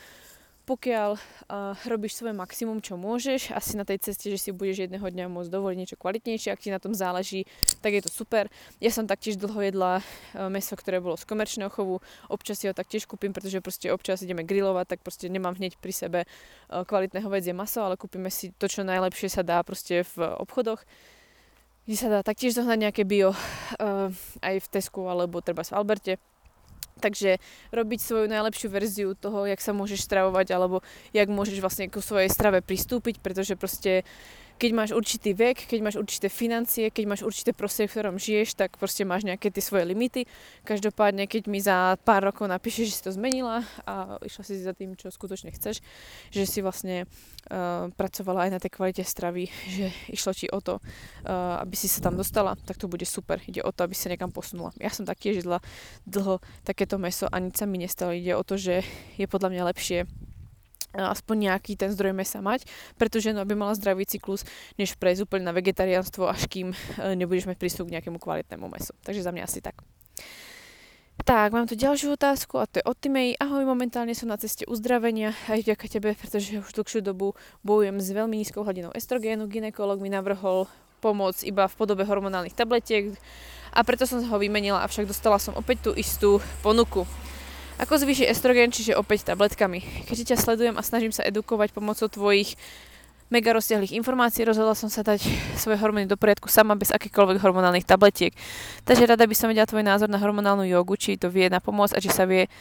pokiaľ 0.70 1.18
uh, 1.18 1.74
robíš 1.90 2.22
svoje 2.22 2.30
maximum, 2.30 2.78
čo 2.78 2.94
môžeš, 2.94 3.50
asi 3.50 3.74
na 3.74 3.82
tej 3.82 3.98
ceste, 4.06 4.30
že 4.30 4.38
si 4.38 4.50
budeš 4.54 4.86
jedného 4.86 5.02
dňa 5.02 5.26
môcť 5.26 5.50
dovoliť 5.50 5.76
niečo 5.82 5.98
kvalitnejšie, 5.98 6.54
ak 6.54 6.62
ti 6.62 6.70
na 6.70 6.78
tom 6.78 6.94
záleží, 6.94 7.42
tak 7.82 7.98
je 7.98 8.06
to 8.06 8.10
super. 8.14 8.46
Ja 8.78 8.94
som 8.94 9.10
taktiež 9.10 9.34
dlho 9.34 9.58
jedla 9.66 9.98
uh, 9.98 10.46
meso, 10.46 10.78
ktoré 10.78 11.02
bolo 11.02 11.18
z 11.18 11.26
komerčného 11.26 11.74
chovu, 11.74 11.98
občas 12.30 12.62
si 12.62 12.70
ho 12.70 12.74
taktiež 12.74 13.10
kúpim, 13.10 13.34
pretože 13.34 13.58
proste 13.58 13.90
občas 13.90 14.22
ideme 14.22 14.46
grilovať, 14.46 14.94
tak 14.94 14.98
proste 15.02 15.26
nemám 15.26 15.58
hneď 15.58 15.74
pri 15.82 15.90
sebe 15.90 16.20
uh, 16.22 16.86
kvalitné 16.86 17.18
hovedzie 17.18 17.50
maso, 17.50 17.82
ale 17.82 17.98
kúpime 17.98 18.30
si 18.30 18.54
to, 18.54 18.70
čo 18.70 18.86
najlepšie 18.86 19.26
sa 19.26 19.42
dá 19.42 19.66
proste 19.66 20.06
v 20.14 20.22
obchodoch. 20.38 20.86
Kde 21.90 21.96
sa 21.98 22.06
dá 22.06 22.22
taktiež 22.22 22.54
zohnať 22.54 22.78
nejaké 22.78 23.02
bio 23.02 23.34
uh, 23.34 24.06
aj 24.38 24.54
v 24.62 24.66
Tesku 24.70 25.10
alebo 25.10 25.42
treba 25.42 25.66
v 25.66 25.74
Alberte 25.74 26.22
Takže 26.98 27.38
robiť 27.70 28.00
svoju 28.02 28.26
najlepšiu 28.26 28.68
verziu 28.68 29.14
toho, 29.14 29.46
jak 29.46 29.62
sa 29.62 29.70
môžeš 29.70 30.02
stravovať 30.04 30.52
alebo 30.52 30.82
jak 31.14 31.30
môžeš 31.30 31.62
vlastne 31.62 31.86
ku 31.86 32.02
svojej 32.02 32.28
strave 32.28 32.60
pristúpiť, 32.60 33.22
pretože 33.22 33.54
proste 33.54 34.02
keď 34.60 34.70
máš 34.76 34.90
určitý 34.92 35.32
vek, 35.32 35.64
keď 35.72 35.80
máš 35.80 35.96
určité 35.96 36.28
financie, 36.28 36.92
keď 36.92 37.04
máš 37.08 37.24
určité 37.24 37.56
prostredie, 37.56 37.88
v 37.88 37.94
ktorom 37.96 38.16
žiješ, 38.20 38.60
tak 38.60 38.76
proste 38.76 39.08
máš 39.08 39.24
nejaké 39.24 39.48
tie 39.48 39.64
svoje 39.64 39.88
limity. 39.88 40.28
Každopádne, 40.68 41.24
keď 41.24 41.42
mi 41.48 41.64
za 41.64 41.96
pár 42.04 42.28
rokov 42.28 42.44
napíšeš, 42.44 42.92
že 42.92 42.96
si 43.00 43.02
to 43.08 43.16
zmenila 43.16 43.64
a 43.88 44.20
išla 44.20 44.44
si 44.44 44.60
za 44.60 44.76
tým, 44.76 45.00
čo 45.00 45.08
skutočne 45.08 45.48
chceš, 45.56 45.80
že 46.28 46.44
si 46.44 46.60
vlastne 46.60 47.08
uh, 47.48 47.88
pracovala 47.96 48.46
aj 48.46 48.50
na 48.52 48.58
tej 48.60 48.76
kvalite 48.76 49.00
stravy, 49.00 49.48
že 49.80 49.88
išlo 50.12 50.36
ti 50.36 50.52
o 50.52 50.60
to, 50.60 50.76
uh, 50.76 51.64
aby 51.64 51.74
si 51.80 51.88
sa 51.88 52.04
tam 52.04 52.20
dostala, 52.20 52.52
tak 52.68 52.76
to 52.76 52.84
bude 52.84 53.08
super. 53.08 53.40
Ide 53.48 53.64
o 53.64 53.72
to, 53.72 53.88
aby 53.88 53.96
sa 53.96 54.12
niekam 54.12 54.28
posunula. 54.28 54.76
Ja 54.76 54.92
som 54.92 55.08
taktiež 55.08 55.40
jedla 55.40 55.64
dlho 56.04 56.44
takéto 56.68 57.00
meso 57.00 57.24
a 57.32 57.40
nič 57.40 57.56
sa 57.56 57.64
mi 57.64 57.80
nestalo. 57.80 58.12
Ide 58.12 58.36
o 58.36 58.44
to, 58.44 58.60
že 58.60 58.84
je 59.16 59.24
podľa 59.24 59.56
mňa 59.56 59.62
lepšie 59.72 60.04
aspoň 60.94 61.50
nejaký 61.50 61.78
ten 61.78 61.90
zdroj 61.94 62.14
mesa 62.14 62.42
mať, 62.42 62.66
pretože 62.98 63.30
no, 63.30 63.42
aby 63.42 63.54
mala 63.54 63.78
zdravý 63.78 64.06
cyklus, 64.06 64.42
než 64.74 64.98
prejsť 64.98 65.26
úplne 65.26 65.46
na 65.46 65.54
vegetariánstvo, 65.54 66.26
až 66.26 66.50
kým 66.50 66.74
e, 66.74 66.76
nebudeš 67.14 67.46
mať 67.46 67.56
prístup 67.58 67.86
k 67.86 67.98
nejakému 67.98 68.18
kvalitnému 68.18 68.66
mesu. 68.66 68.94
Takže 69.06 69.22
za 69.22 69.30
mňa 69.30 69.42
asi 69.46 69.62
tak. 69.62 69.78
Tak, 71.20 71.52
mám 71.52 71.68
tu 71.68 71.76
ďalšiu 71.76 72.16
otázku 72.16 72.56
a 72.56 72.64
to 72.64 72.80
je 72.80 72.88
od 72.88 72.96
Timej. 72.96 73.36
Ahoj, 73.36 73.68
momentálne 73.68 74.16
som 74.16 74.32
na 74.32 74.40
ceste 74.40 74.64
uzdravenia 74.64 75.36
aj 75.52 75.68
vďaka 75.68 75.86
tebe, 75.92 76.16
pretože 76.16 76.64
už 76.64 76.72
dlhšiu 76.72 77.04
dobu 77.04 77.36
bojujem 77.60 78.00
s 78.00 78.08
veľmi 78.08 78.40
nízkou 78.40 78.64
hladinou 78.64 78.88
estrogénu. 78.96 79.44
Ginekolog 79.44 80.00
mi 80.00 80.08
navrhol 80.08 80.64
pomoc 81.04 81.44
iba 81.44 81.68
v 81.68 81.76
podobe 81.76 82.08
hormonálnych 82.08 82.56
tabletiek 82.56 83.12
a 83.72 83.80
preto 83.84 84.08
som 84.08 84.24
ho 84.24 84.36
vymenila, 84.40 84.84
avšak 84.84 85.08
dostala 85.08 85.36
som 85.36 85.52
opäť 85.56 85.88
tú 85.88 85.90
istú 85.92 86.40
ponuku. 86.64 87.04
Ako 87.80 87.96
zvýši 87.96 88.28
estrogen, 88.28 88.68
čiže 88.68 88.92
opäť 88.92 89.32
tabletkami. 89.32 89.80
Keďže 90.04 90.36
ťa 90.36 90.36
sledujem 90.36 90.76
a 90.76 90.84
snažím 90.84 91.16
sa 91.16 91.24
edukovať 91.24 91.72
pomocou 91.72 92.12
tvojich 92.12 92.60
mega 93.32 93.56
rozsiahlých 93.56 93.96
informácií, 93.96 94.44
rozhodla 94.44 94.76
som 94.76 94.92
sa 94.92 95.00
dať 95.00 95.24
svoje 95.56 95.80
hormóny 95.80 96.04
do 96.04 96.20
poriadku 96.20 96.44
sama 96.52 96.76
bez 96.76 96.92
akýchkoľvek 96.92 97.40
hormonálnych 97.40 97.88
tabletiek. 97.88 98.36
Takže 98.84 99.08
rada 99.08 99.24
by 99.24 99.32
som 99.32 99.48
vedela 99.48 99.64
tvoj 99.64 99.80
názor 99.80 100.12
na 100.12 100.20
hormonálnu 100.20 100.68
jogu, 100.68 101.00
či 101.00 101.16
to 101.16 101.32
vie 101.32 101.48
na 101.48 101.56
pomoc 101.56 101.96
a 101.96 102.02
či 102.04 102.12
sa 102.12 102.28
vie 102.28 102.52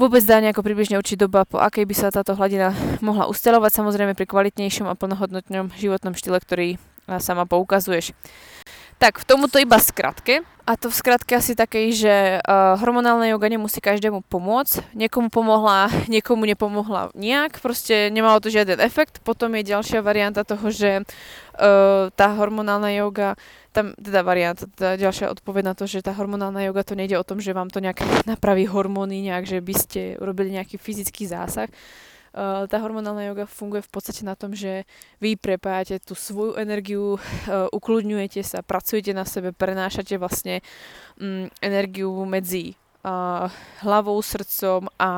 vôbec 0.00 0.24
dá 0.24 0.40
nejako 0.40 0.64
približne 0.64 0.96
určiť 0.96 1.18
doba, 1.20 1.44
po 1.44 1.60
akej 1.60 1.84
by 1.84 1.94
sa 1.98 2.08
táto 2.08 2.32
hladina 2.32 2.72
mohla 3.04 3.28
ustelovať, 3.28 3.84
samozrejme 3.84 4.16
pri 4.16 4.24
kvalitnejšom 4.30 4.88
a 4.88 4.96
plnohodnotnom 4.96 5.76
životnom 5.76 6.16
štýle, 6.16 6.40
ktorý 6.40 6.80
sama 7.20 7.44
poukazuješ. 7.44 8.16
Tak, 8.98 9.22
v 9.22 9.24
tomuto 9.30 9.62
iba 9.62 9.78
skratke. 9.78 10.42
A 10.68 10.76
to 10.76 10.92
v 10.92 10.98
skratke 11.00 11.32
asi 11.32 11.56
takej, 11.56 11.86
že 11.96 12.14
uh, 12.44 12.76
hormonálna 12.76 13.30
joga 13.30 13.48
nemusí 13.48 13.80
každému 13.80 14.26
pomôcť. 14.26 14.92
Niekomu 14.92 15.32
pomohla, 15.32 15.88
niekomu 16.12 16.44
nepomohla 16.44 17.14
nejak, 17.14 17.62
proste 17.62 18.10
nemalo 18.10 18.42
to 18.42 18.52
žiaden 18.52 18.82
efekt. 18.82 19.22
Potom 19.24 19.54
je 19.54 19.70
ďalšia 19.70 20.04
varianta 20.04 20.42
toho, 20.44 20.68
že 20.68 21.06
uh, 21.06 22.12
tá 22.12 22.26
hormonálna 22.36 22.90
joga, 22.98 23.38
tam 23.70 23.94
teda 23.96 24.20
varianta, 24.26 24.66
teda 24.66 24.98
ďalšia 24.98 25.30
odpoveď 25.30 25.62
na 25.62 25.74
to, 25.78 25.86
že 25.86 26.02
tá 26.02 26.12
hormonálna 26.12 26.66
joga 26.66 26.82
to 26.82 26.98
nejde 26.98 27.16
o 27.16 27.24
tom, 27.24 27.38
že 27.38 27.56
vám 27.56 27.70
to 27.70 27.78
nejak 27.80 28.02
napraví 28.28 28.66
hormóny, 28.66 29.24
nejak, 29.24 29.46
že 29.46 29.58
by 29.62 29.74
ste 29.78 30.00
urobili 30.18 30.58
nejaký 30.58 30.74
fyzický 30.74 31.24
zásah, 31.30 31.70
tá 32.68 32.76
hormonálna 32.78 33.24
yoga 33.28 33.48
funguje 33.48 33.82
v 33.82 33.90
podstate 33.90 34.22
na 34.22 34.36
tom, 34.36 34.52
že 34.54 34.84
vy 35.18 35.34
prepájate 35.34 35.98
tú 36.02 36.12
svoju 36.12 36.60
energiu, 36.60 37.16
uh, 37.16 37.66
ukludňujete 37.72 38.44
sa, 38.44 38.62
pracujete 38.62 39.16
na 39.16 39.24
sebe, 39.24 39.52
prenášate 39.52 40.18
vlastne 40.20 40.60
um, 41.18 41.48
energiu 41.64 42.12
medzi 42.28 42.76
uh, 43.04 43.48
hlavou, 43.80 44.20
srdcom 44.22 44.88
a 45.00 45.10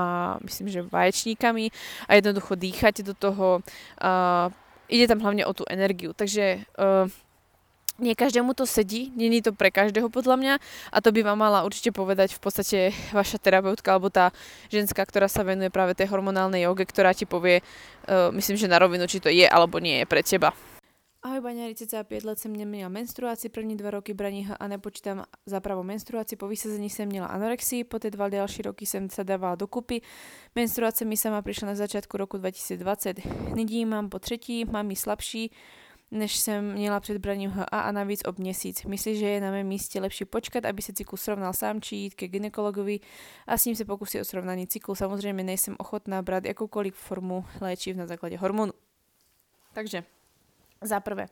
myslím, 0.45 0.69
že 0.69 0.87
vaječníkami 0.87 1.71
a 2.09 2.11
jednoducho 2.15 2.55
dýchate 2.55 3.03
do 3.03 3.15
toho. 3.15 3.65
Ide 4.91 5.07
tam 5.07 5.23
hlavne 5.23 5.47
o 5.47 5.55
tú 5.55 5.63
energiu. 5.71 6.11
Takže 6.11 6.67
nie 8.01 8.17
každému 8.17 8.57
to 8.57 8.67
sedí, 8.67 9.13
není 9.15 9.45
to 9.45 9.53
pre 9.53 9.71
každého 9.71 10.09
podľa 10.09 10.37
mňa 10.37 10.55
a 10.93 10.97
to 11.01 11.13
by 11.13 11.21
vám 11.23 11.39
mala 11.39 11.63
určite 11.63 11.93
povedať 11.93 12.35
v 12.35 12.41
podstate 12.41 12.79
vaša 13.13 13.39
terapeutka 13.39 13.93
alebo 13.93 14.09
tá 14.09 14.33
ženská, 14.73 15.05
ktorá 15.05 15.29
sa 15.29 15.45
venuje 15.45 15.71
práve 15.71 15.95
tej 15.95 16.09
hormonálnej 16.09 16.65
joge, 16.65 16.89
ktorá 16.89 17.13
ti 17.13 17.29
povie, 17.29 17.61
uh, 18.09 18.33
myslím, 18.35 18.57
že 18.57 18.73
na 18.73 18.81
rovinu, 18.81 19.05
či 19.07 19.21
to 19.21 19.29
je 19.29 19.47
alebo 19.47 19.79
nie 19.79 20.03
je 20.03 20.07
pre 20.09 20.25
teba. 20.25 20.57
Ahoj 21.23 21.41
baňari, 21.41 21.75
cca 21.75 22.05
5 22.05 22.25
let 22.25 22.39
jsem 22.39 22.57
neměla 22.57 22.89
menstruaci, 22.89 23.49
první 23.49 23.77
dva 23.77 23.91
roky 23.91 24.15
braní 24.15 24.49
a 24.61 24.69
nepočítám 24.69 25.25
za 25.47 25.61
pravou 25.61 25.83
menstruaci, 25.83 26.37
po 26.37 26.49
vysazení 26.49 26.91
jsem 26.91 27.09
měla 27.09 27.27
anorexii, 27.27 27.85
po 27.85 27.99
ty 27.99 28.11
dva 28.11 28.29
další 28.29 28.63
roky 28.63 28.87
jsem 28.87 29.11
sa 29.11 29.23
dávala 29.23 29.55
dokupy. 29.55 30.01
Menstruace 30.57 31.05
mi 31.05 31.17
sama 31.17 31.43
prišla 31.43 31.69
na 31.69 31.75
začátku 31.75 32.17
roku 32.17 32.39
2020. 32.39 33.21
Nyní 33.55 33.85
mám 33.85 34.09
po 34.09 34.19
třetí, 34.19 34.65
mám 34.65 34.91
ji 34.91 34.97
slabší, 34.97 35.51
než 36.11 36.37
jsem 36.37 36.73
měla 36.73 37.01
před 37.01 37.19
braním 37.19 37.51
HA 37.51 37.65
a 37.65 37.93
navíc 37.93 38.21
ob 38.25 38.39
měsíc. 38.39 38.85
Myslíš, 38.85 39.19
že 39.19 39.29
je 39.29 39.41
na 39.41 39.51
mém 39.51 39.67
místě 39.67 40.01
lepší 40.01 40.25
počkat, 40.25 40.65
aby 40.65 40.83
se 40.83 40.93
cyklus 40.93 41.23
srovnal 41.23 41.53
sám, 41.53 41.81
či 41.81 41.97
jít 41.97 42.15
ke 42.15 42.29
gynekologovi 42.29 43.01
a 43.47 43.59
s 43.59 43.65
ním 43.65 43.77
se 43.77 43.85
pokusit 43.85 44.21
o 44.21 44.25
srovnání 44.25 44.67
cyklu. 44.67 44.95
Samozřejmě 44.95 45.45
nejsem 45.45 45.77
ochotná 45.79 46.23
brát 46.23 46.45
jakoukoliv 46.45 46.95
formu 46.95 47.45
léčiv 47.61 47.97
na 47.97 48.07
základě 48.07 48.39
hormonu. 48.39 48.73
Takže, 49.73 50.05
za 50.81 51.01
prvé, 51.01 51.27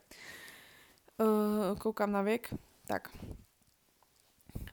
uh, 1.19 1.79
koukám 1.79 2.13
na 2.13 2.23
věk, 2.23 2.55
tak 2.87 3.09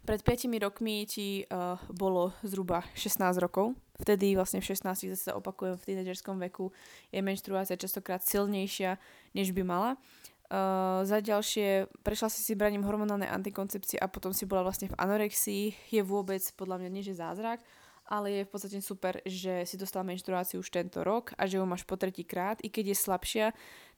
pred 0.06 0.22
5 0.22 0.48
rokmi 0.62 1.04
ti 1.10 1.44
uh, 1.50 1.76
bolo 1.90 2.32
zhruba 2.46 2.86
16 2.94 3.42
rokov. 3.42 3.74
Vtedy 3.98 4.38
vlastne 4.38 4.62
v 4.62 4.70
16 4.70 5.12
zase 5.12 5.34
opakujem 5.34 5.76
v 5.76 5.86
tínedžerskom 5.90 6.38
veku 6.48 6.70
je 7.10 7.20
menštruácia 7.26 7.76
častokrát 7.76 8.22
silnejšia, 8.22 9.02
než 9.34 9.52
by 9.52 9.66
mala. 9.66 9.98
Uh, 10.46 11.02
za 11.02 11.26
ďalšie, 11.26 11.90
prešla 12.06 12.30
si 12.30 12.46
si 12.46 12.54
braním 12.54 12.86
hormonálnej 12.86 13.26
antikoncepcie 13.26 13.98
a 13.98 14.06
potom 14.06 14.30
si 14.30 14.46
bola 14.46 14.62
vlastne 14.62 14.94
v 14.94 14.98
anorexii, 15.02 15.74
je 15.90 16.02
vôbec 16.06 16.46
podľa 16.54 16.86
mňa 16.86 16.90
nie 16.94 17.02
že 17.02 17.18
zázrak, 17.18 17.66
ale 18.06 18.30
je 18.30 18.42
v 18.46 18.52
podstate 18.54 18.78
super, 18.86 19.18
že 19.26 19.66
si 19.66 19.76
dostala 19.82 20.06
menštruáciu 20.06 20.62
už 20.62 20.70
tento 20.70 21.02
rok 21.02 21.34
a 21.34 21.50
že 21.50 21.58
ju 21.58 21.66
máš 21.66 21.82
po 21.82 21.98
tretí 21.98 22.22
krát, 22.22 22.62
i 22.62 22.70
keď 22.70 22.94
je 22.94 22.98
slabšia, 23.02 23.46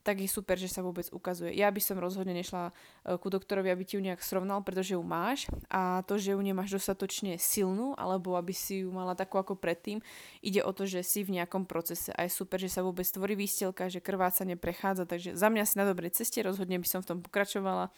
tak 0.04 0.24
je 0.24 0.30
super, 0.30 0.56
že 0.56 0.72
sa 0.72 0.86
vôbec 0.86 1.08
ukazuje. 1.12 1.52
Ja 1.58 1.68
by 1.68 1.82
som 1.84 2.00
rozhodne 2.00 2.32
nešla 2.32 2.72
e, 2.72 2.74
ku 3.20 3.28
doktorovi, 3.28 3.68
aby 3.68 3.84
ti 3.84 4.00
ju 4.00 4.02
nejak 4.02 4.24
srovnal, 4.24 4.64
pretože 4.64 4.96
ju 4.96 5.04
máš. 5.04 5.52
A 5.68 6.06
to, 6.08 6.16
že 6.16 6.32
ju 6.32 6.40
nemáš 6.40 6.80
dostatočne 6.80 7.36
silnú, 7.36 7.92
alebo 8.00 8.40
aby 8.40 8.56
si 8.56 8.88
ju 8.88 8.90
mala 8.90 9.20
takú 9.20 9.36
ako 9.42 9.60
predtým, 9.60 10.00
ide 10.40 10.64
o 10.64 10.72
to, 10.72 10.88
že 10.88 11.04
si 11.04 11.28
v 11.28 11.42
nejakom 11.42 11.68
procese. 11.68 12.16
A 12.16 12.24
je 12.24 12.32
super, 12.32 12.56
že 12.62 12.72
sa 12.72 12.84
vôbec 12.84 13.04
tvorí 13.04 13.36
výstelka, 13.36 13.92
že 13.92 14.00
krváca 14.00 14.48
neprechádza, 14.48 15.04
takže 15.04 15.36
za 15.36 15.48
mňa 15.52 15.64
si 15.68 15.76
na 15.76 15.86
dobrej 15.86 16.16
ceste, 16.16 16.40
rozhodne 16.40 16.80
by 16.80 16.88
som 16.88 17.04
v 17.04 17.10
tom 17.12 17.20
pokračovala 17.20 17.92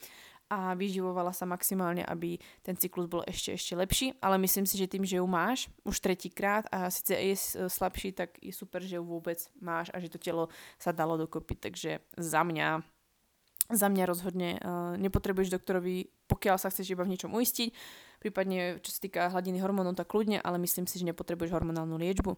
a 0.50 0.74
vyživovala 0.74 1.30
sa 1.30 1.46
maximálne, 1.46 2.02
aby 2.02 2.42
ten 2.66 2.74
cyklus 2.74 3.06
bol 3.06 3.22
ešte 3.30 3.54
ešte 3.54 3.74
lepší, 3.78 4.08
ale 4.18 4.42
myslím 4.42 4.66
si, 4.66 4.82
že 4.82 4.90
tým, 4.90 5.06
že 5.06 5.22
ju 5.22 5.28
máš 5.30 5.70
už 5.86 6.02
tretíkrát 6.02 6.66
a 6.74 6.90
síce 6.90 7.14
je 7.14 7.36
slabší, 7.70 8.18
tak 8.18 8.42
je 8.42 8.50
super, 8.50 8.82
že 8.82 8.98
ju 8.98 9.06
vôbec 9.06 9.38
máš 9.62 9.94
a 9.94 10.02
že 10.02 10.10
to 10.10 10.18
telo 10.18 10.50
sa 10.82 10.90
dalo 10.90 11.22
dokopy, 11.22 11.54
takže 11.56 12.02
za 12.18 12.42
mňa 12.42 12.82
za 13.70 13.86
mňa 13.86 14.04
rozhodne 14.10 14.58
uh, 14.58 14.98
nepotrebuješ 14.98 15.54
doktorovi, 15.54 16.10
pokiaľ 16.26 16.58
sa 16.58 16.74
chceš 16.74 16.90
iba 16.90 17.06
v 17.06 17.14
niečom 17.14 17.30
uistiť, 17.30 17.70
prípadne 18.18 18.82
čo 18.82 18.90
sa 18.90 18.98
týka 18.98 19.30
hladiny 19.30 19.62
hormónov, 19.62 19.94
tak 19.94 20.10
kľudne, 20.10 20.42
ale 20.42 20.58
myslím 20.58 20.90
si, 20.90 20.98
že 20.98 21.06
nepotrebuješ 21.06 21.54
hormonálnu 21.54 21.94
liečbu. 22.02 22.34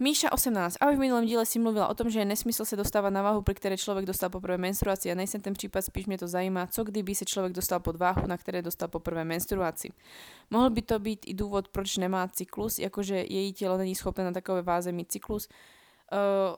Míša 0.00 0.32
18. 0.32 0.76
Ahoj, 0.80 0.96
v 0.96 0.98
minulém 0.98 1.26
díle 1.26 1.46
si 1.46 1.58
mluvila 1.58 1.88
o 1.88 1.94
tom, 1.94 2.10
že 2.10 2.18
je 2.18 2.24
nesmysl 2.24 2.64
se 2.64 2.76
dostávat 2.76 3.10
na 3.10 3.22
váhu, 3.22 3.42
pri 3.42 3.54
které 3.54 3.76
člověk 3.76 4.06
dostal 4.06 4.30
poprvé 4.30 4.58
menstruaci. 4.58 5.08
Ja 5.08 5.14
nejsem 5.14 5.40
ten 5.40 5.52
případ, 5.52 5.84
spíš 5.84 6.06
mě 6.06 6.18
to 6.18 6.28
zajímá, 6.28 6.66
co 6.66 6.84
kdyby 6.84 7.14
se 7.14 7.24
člověk 7.24 7.52
dostal 7.52 7.80
pod 7.80 7.96
váhu, 7.96 8.26
na 8.26 8.36
které 8.36 8.62
dostal 8.62 8.88
poprvé 8.88 9.24
menstruaci. 9.24 9.92
Mohl 10.50 10.70
by 10.70 10.82
to 10.82 10.98
být 10.98 11.20
i 11.26 11.34
důvod, 11.34 11.68
proč 11.68 11.96
nemá 11.96 12.28
cyklus, 12.28 12.78
jakože 12.78 13.16
její 13.16 13.52
tělo 13.52 13.78
není 13.78 13.94
schopné 13.94 14.24
na 14.24 14.32
takové 14.32 14.62
váze 14.62 14.92
mít 14.92 15.12
cyklus. 15.12 15.48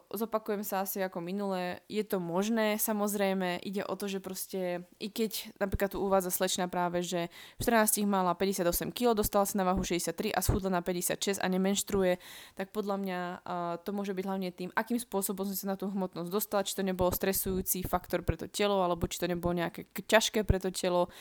Zopakujem 0.09 0.64
sa 0.64 0.80
asi 0.80 1.04
ako 1.04 1.21
minulé, 1.21 1.85
je 1.85 2.00
to 2.09 2.16
možné, 2.16 2.80
samozrejme, 2.80 3.61
ide 3.61 3.85
o 3.85 3.92
to, 4.00 4.09
že 4.09 4.25
proste, 4.25 4.88
i 4.97 5.12
keď 5.12 5.52
napríklad 5.61 5.92
tu 5.92 6.00
uvádza 6.00 6.32
slečna 6.32 6.73
práve, 6.73 7.04
že 7.04 7.28
v 7.61 7.68
14 7.68 8.00
mala 8.09 8.32
58 8.32 8.88
kg, 8.97 9.12
dostala 9.12 9.44
sa 9.44 9.61
na 9.61 9.68
váhu 9.68 9.85
63 9.85 10.32
a 10.32 10.40
schudla 10.40 10.73
na 10.73 10.80
56 10.80 11.37
a 11.37 11.47
nemenštruje, 11.52 12.16
tak 12.56 12.73
podľa 12.73 12.97
mňa 12.97 13.21
uh, 13.44 13.76
to 13.85 13.92
môže 13.92 14.16
byť 14.16 14.25
hlavne 14.25 14.49
tým, 14.56 14.73
akým 14.73 14.97
spôsobom 14.97 15.45
som 15.45 15.52
sa 15.52 15.67
na 15.73 15.76
tú 15.76 15.93
hmotnosť 15.93 16.32
dostala, 16.32 16.65
či 16.65 16.73
to 16.73 16.80
nebolo 16.80 17.12
stresujúci 17.12 17.84
faktor 17.84 18.25
pre 18.25 18.41
to 18.41 18.49
telo, 18.49 18.80
alebo 18.80 19.04
či 19.04 19.21
to 19.21 19.28
nebolo 19.28 19.52
nejaké 19.52 19.84
ťažké 19.93 20.49
pre 20.49 20.65
to 20.65 20.73
telo 20.73 21.12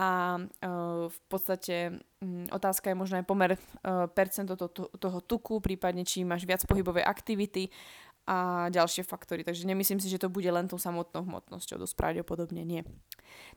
a 0.00 0.40
uh, 0.40 1.12
v 1.12 1.18
podstate 1.28 2.00
um, 2.24 2.48
otázka 2.48 2.88
je 2.88 2.96
možno 2.96 3.20
aj 3.20 3.26
pomer 3.28 3.50
uh, 3.52 4.08
percento 4.08 4.56
to, 4.56 4.72
to, 4.72 4.88
toho 4.96 5.20
tuku, 5.20 5.60
prípadne 5.60 6.08
či 6.08 6.24
máš 6.24 6.48
viac 6.48 6.64
pohybovej 6.64 7.04
aktivity 7.04 7.68
a 8.30 8.70
ďalšie 8.70 9.02
faktory. 9.02 9.42
Takže 9.42 9.66
nemyslím 9.66 9.98
si, 9.98 10.06
že 10.06 10.22
to 10.22 10.30
bude 10.30 10.46
len 10.46 10.70
tou 10.70 10.78
samotnou 10.78 11.26
hmotnosťou, 11.26 11.82
dosť 11.82 11.98
pravdepodobne 11.98 12.62
nie. 12.62 12.86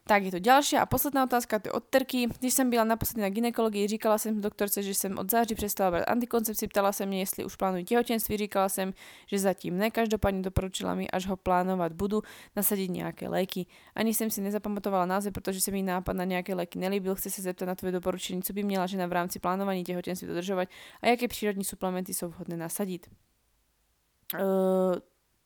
Tak 0.09 0.25
je 0.25 0.31
to 0.33 0.41
ďalšia 0.41 0.81
a 0.81 0.89
posledná 0.89 1.29
otázka, 1.29 1.61
to 1.61 1.69
je 1.69 1.71
od 1.77 1.85
Terky. 1.93 2.25
Když 2.39 2.53
jsem 2.53 2.69
byla 2.69 2.83
naposledy 2.83 3.21
na 3.21 3.29
ginekologii, 3.29 3.87
říkala 3.87 4.17
jsem 4.17 4.41
doktorce, 4.41 4.83
že 4.83 4.93
jsem 4.93 5.17
od 5.17 5.31
září 5.31 5.55
přestala 5.55 5.91
brát 5.91 6.09
antikoncepci, 6.09 6.67
ptala 6.67 6.91
se 6.91 7.05
mě, 7.05 7.19
jestli 7.19 7.45
už 7.45 7.55
plánuji 7.55 7.83
těhotenství, 7.83 8.37
říkala 8.37 8.69
jsem, 8.69 8.93
že 9.27 9.39
zatím 9.39 9.77
ne, 9.77 9.91
každopádně 9.91 10.41
doporučila 10.41 10.95
mi, 10.95 11.09
až 11.09 11.27
ho 11.27 11.37
plánovat 11.37 11.93
budu, 11.93 12.21
nasadit 12.55 12.89
nějaké 12.89 13.29
léky. 13.29 13.65
Ani 13.95 14.13
jsem 14.13 14.29
si 14.29 14.41
nezapamatovala 14.41 15.05
název, 15.05 15.33
protože 15.33 15.61
se 15.61 15.71
mi 15.71 15.81
nápad 15.81 16.13
na 16.13 16.23
nějaké 16.23 16.55
léky 16.55 16.79
nelíbil. 16.79 17.15
Chci 17.15 17.29
se 17.29 17.41
zeptat 17.41 17.65
na 17.65 17.75
tvoje 17.75 17.91
doporučení, 17.91 18.41
co 18.41 18.53
by 18.53 18.63
měla 18.63 18.87
žena 18.87 19.05
v 19.05 19.11
rámci 19.11 19.39
plánování 19.39 19.83
těhotenství 19.83 20.27
dodržovat 20.27 20.69
a 21.01 21.07
jaké 21.07 21.27
přírodní 21.27 21.63
suplementy 21.63 22.13
jsou 22.13 22.27
vhodné 22.29 22.57
nasadit. 22.57 23.07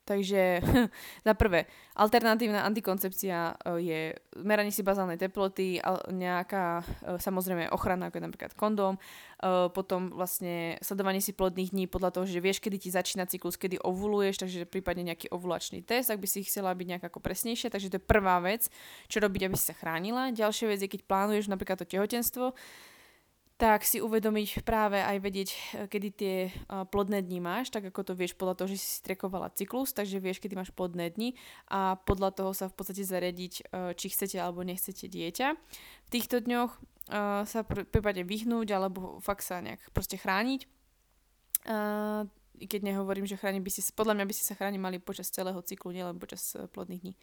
Takže 0.08 0.64
za 1.28 1.34
prvé, 1.36 1.68
alternatívna 2.00 2.64
antikoncepcia 2.64 3.60
je 3.76 4.16
meranie 4.40 4.72
si 4.72 4.80
bazálnej 4.80 5.20
teploty, 5.20 5.84
nejaká 6.16 6.80
samozrejme 7.20 7.68
ochrana, 7.76 8.08
ako 8.08 8.16
je 8.16 8.24
napríklad 8.24 8.52
kondóm, 8.56 8.96
potom 9.76 10.16
vlastne 10.16 10.80
sledovanie 10.80 11.20
si 11.20 11.36
plodných 11.36 11.76
dní 11.76 11.86
podľa 11.92 12.16
toho, 12.16 12.26
že 12.26 12.40
vieš, 12.40 12.64
kedy 12.64 12.88
ti 12.88 12.90
začína 12.90 13.28
cyklus, 13.28 13.60
kedy 13.60 13.84
ovuluješ, 13.84 14.48
takže 14.48 14.64
prípadne 14.64 15.12
nejaký 15.12 15.28
ovulačný 15.28 15.84
test, 15.84 16.08
ak 16.08 16.24
by 16.24 16.28
si 16.32 16.48
chcela 16.48 16.72
byť 16.72 16.88
nejak 16.88 17.04
ako 17.12 17.20
presnejšie, 17.20 17.68
takže 17.68 17.92
to 17.92 18.00
je 18.00 18.08
prvá 18.08 18.40
vec, 18.40 18.72
čo 19.12 19.20
robiť, 19.20 19.52
aby 19.52 19.56
si 19.60 19.68
sa 19.68 19.76
chránila. 19.76 20.32
Ďalšia 20.32 20.72
vec 20.72 20.80
je, 20.80 20.88
keď 20.88 21.04
plánuješ 21.04 21.52
napríklad 21.52 21.84
to 21.84 21.86
tehotenstvo, 21.86 22.56
tak 23.58 23.82
si 23.82 23.98
uvedomiť 23.98 24.62
práve 24.62 25.02
aj 25.02 25.18
vedieť, 25.18 25.50
e, 25.50 25.58
kedy 25.90 26.08
tie 26.14 26.36
e, 26.48 26.52
plodné 26.94 27.26
dni 27.26 27.42
máš, 27.42 27.74
tak 27.74 27.90
ako 27.90 28.06
to 28.06 28.14
vieš 28.14 28.38
podľa 28.38 28.54
toho, 28.62 28.68
že 28.70 28.78
si 28.78 29.02
strekovala 29.02 29.50
cyklus, 29.58 29.98
takže 29.98 30.22
vieš, 30.22 30.38
kedy 30.38 30.54
máš 30.54 30.70
plodné 30.70 31.10
dni 31.10 31.34
a 31.66 31.98
podľa 32.06 32.38
toho 32.38 32.54
sa 32.54 32.70
v 32.70 32.78
podstate 32.78 33.02
zariadiť, 33.02 33.54
e, 33.74 33.92
či 33.98 34.14
chcete 34.14 34.38
alebo 34.38 34.62
nechcete 34.62 35.10
dieťa. 35.10 35.48
V 36.06 36.10
týchto 36.14 36.40
dňoch 36.40 36.80
sa 37.48 37.64
prípadne 37.64 38.28
vyhnúť 38.28 38.68
alebo 38.76 39.24
fakt 39.24 39.40
sa 39.40 39.64
nejak 39.64 39.80
proste 39.96 40.20
chrániť. 40.20 40.68
Keď 42.60 42.82
nehovorím, 42.84 43.24
že 43.24 43.40
chrániť 43.40 43.64
by 43.64 43.72
si, 43.72 43.80
podľa 43.96 44.20
mňa 44.20 44.26
by 44.28 44.34
si 44.36 44.44
sa 44.44 44.60
chránili 44.60 44.84
mali 44.84 44.98
počas 45.00 45.32
celého 45.32 45.56
cyklu, 45.64 45.96
nielen 45.96 46.20
počas 46.20 46.60
plodných 46.76 47.00
dní. 47.00 47.16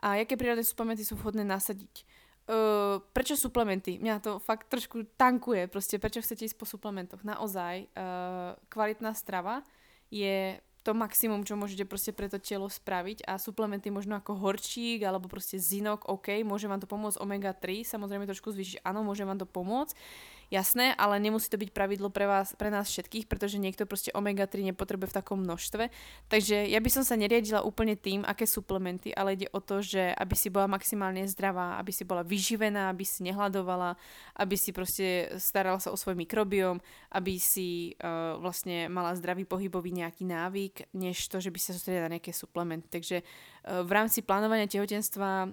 A 0.00 0.16
aké 0.16 0.32
prírodné 0.40 0.64
suplementy 0.64 1.04
sú 1.04 1.12
vhodné 1.20 1.44
nasadiť? 1.44 2.08
Uh, 2.48 3.04
prečo 3.12 3.36
suplementy? 3.36 4.00
Mňa 4.00 4.24
to 4.24 4.32
fakt 4.40 4.72
trošku 4.72 5.04
tankuje, 5.20 5.68
proste 5.68 6.00
prečo 6.00 6.24
chcete 6.24 6.48
ísť 6.48 6.56
po 6.56 6.64
suplementoch. 6.64 7.20
Naozaj, 7.20 7.92
uh, 7.92 8.56
kvalitná 8.72 9.12
strava 9.12 9.60
je 10.08 10.56
to 10.80 10.96
maximum, 10.96 11.44
čo 11.44 11.60
môžete 11.60 11.84
proste 11.84 12.16
pre 12.16 12.32
to 12.32 12.40
telo 12.40 12.64
spraviť 12.64 13.28
a 13.28 13.36
suplementy 13.36 13.92
možno 13.92 14.16
ako 14.16 14.40
horčík 14.40 15.04
alebo 15.04 15.28
proste 15.28 15.60
zinok, 15.60 16.08
OK, 16.08 16.40
môže 16.40 16.64
vám 16.64 16.80
to 16.80 16.88
pomôcť 16.88 17.20
omega-3, 17.20 17.84
samozrejme 17.84 18.24
trošku 18.24 18.48
zvýšiť, 18.56 18.80
áno, 18.80 19.04
môže 19.04 19.28
vám 19.28 19.36
to 19.36 19.44
pomôcť. 19.44 19.92
Jasné, 20.48 20.96
ale 20.96 21.20
nemusí 21.20 21.52
to 21.52 21.60
byť 21.60 21.76
pravidlo 21.76 22.08
pre 22.08 22.24
vás, 22.24 22.56
pre 22.56 22.72
nás 22.72 22.88
všetkých, 22.88 23.28
pretože 23.28 23.60
niekto 23.60 23.84
proste 23.84 24.08
omega-3 24.16 24.72
nepotrebuje 24.72 25.12
v 25.12 25.18
takom 25.20 25.44
množstve. 25.44 25.92
Takže 26.32 26.64
ja 26.72 26.80
by 26.80 26.88
som 26.88 27.04
sa 27.04 27.20
neriadila 27.20 27.60
úplne 27.60 28.00
tým, 28.00 28.24
aké 28.24 28.48
suplementy, 28.48 29.12
ale 29.12 29.36
ide 29.36 29.52
o 29.52 29.60
to, 29.60 29.84
že 29.84 30.08
aby 30.16 30.32
si 30.32 30.48
bola 30.48 30.64
maximálne 30.64 31.28
zdravá, 31.28 31.76
aby 31.76 31.92
si 31.92 32.08
bola 32.08 32.24
vyživená, 32.24 32.88
aby 32.88 33.04
si 33.04 33.28
nehľadovala, 33.28 34.00
aby 34.40 34.56
si 34.56 34.72
proste 34.72 35.36
starala 35.36 35.84
sa 35.84 35.92
o 35.92 36.00
svoj 36.00 36.16
mikrobióm, 36.16 36.80
aby 37.12 37.36
si 37.36 37.92
uh, 38.00 38.40
vlastne 38.40 38.88
mala 38.88 39.12
zdravý 39.20 39.44
pohybový 39.44 39.92
nejaký 40.00 40.24
návyk, 40.24 40.96
než 40.96 41.28
to, 41.28 41.44
že 41.44 41.52
by 41.52 41.60
sa 41.60 41.76
sústredila 41.76 42.08
na 42.08 42.16
nejaké 42.16 42.32
suplementy. 42.32 42.88
Takže 42.88 43.20
uh, 43.20 43.84
v 43.84 43.90
rámci 43.92 44.24
plánovania 44.24 44.64
tehotenstva 44.64 45.30
uh, 45.44 45.52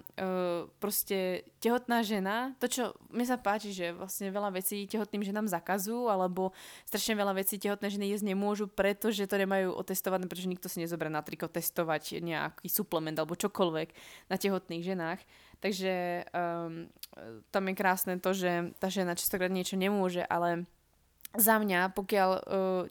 proste 0.80 1.44
tehotná 1.60 2.00
žena, 2.00 2.56
to 2.56 2.64
čo 2.64 2.96
mi 3.12 3.28
sa 3.28 3.36
páči, 3.36 3.76
že 3.76 3.92
vlastne 3.92 4.32
veľa 4.32 4.56
vecí 4.56 4.85
tehotným 4.86 5.26
ženám 5.26 5.50
zakazujú, 5.50 6.08
alebo 6.08 6.54
strašne 6.86 7.18
veľa 7.18 7.36
vecí 7.36 7.58
tehotné 7.58 7.90
ženy 7.90 8.14
jesť 8.14 8.32
nemôžu, 8.32 8.66
pretože 8.70 9.26
to 9.26 9.36
nemajú 9.36 9.74
otestované, 9.74 10.30
pretože 10.30 10.50
nikto 10.50 10.70
si 10.70 10.82
nezoberá 10.82 11.10
na 11.10 11.20
triko 11.20 11.50
testovať 11.50 12.22
nejaký 12.22 12.70
suplement 12.70 13.14
alebo 13.18 13.34
čokoľvek 13.34 13.88
na 14.30 14.36
tehotných 14.38 14.86
ženách. 14.86 15.20
Takže 15.58 16.24
um, 16.30 16.86
tam 17.48 17.64
je 17.66 17.74
krásne 17.74 18.14
to, 18.20 18.30
že 18.36 18.76
tá 18.76 18.92
žena 18.92 19.16
častokrát 19.16 19.50
niečo 19.50 19.74
nemôže, 19.74 20.20
ale 20.20 20.68
za 21.36 21.56
mňa, 21.60 21.92
pokiaľ 21.92 22.30
uh, 22.30 22.40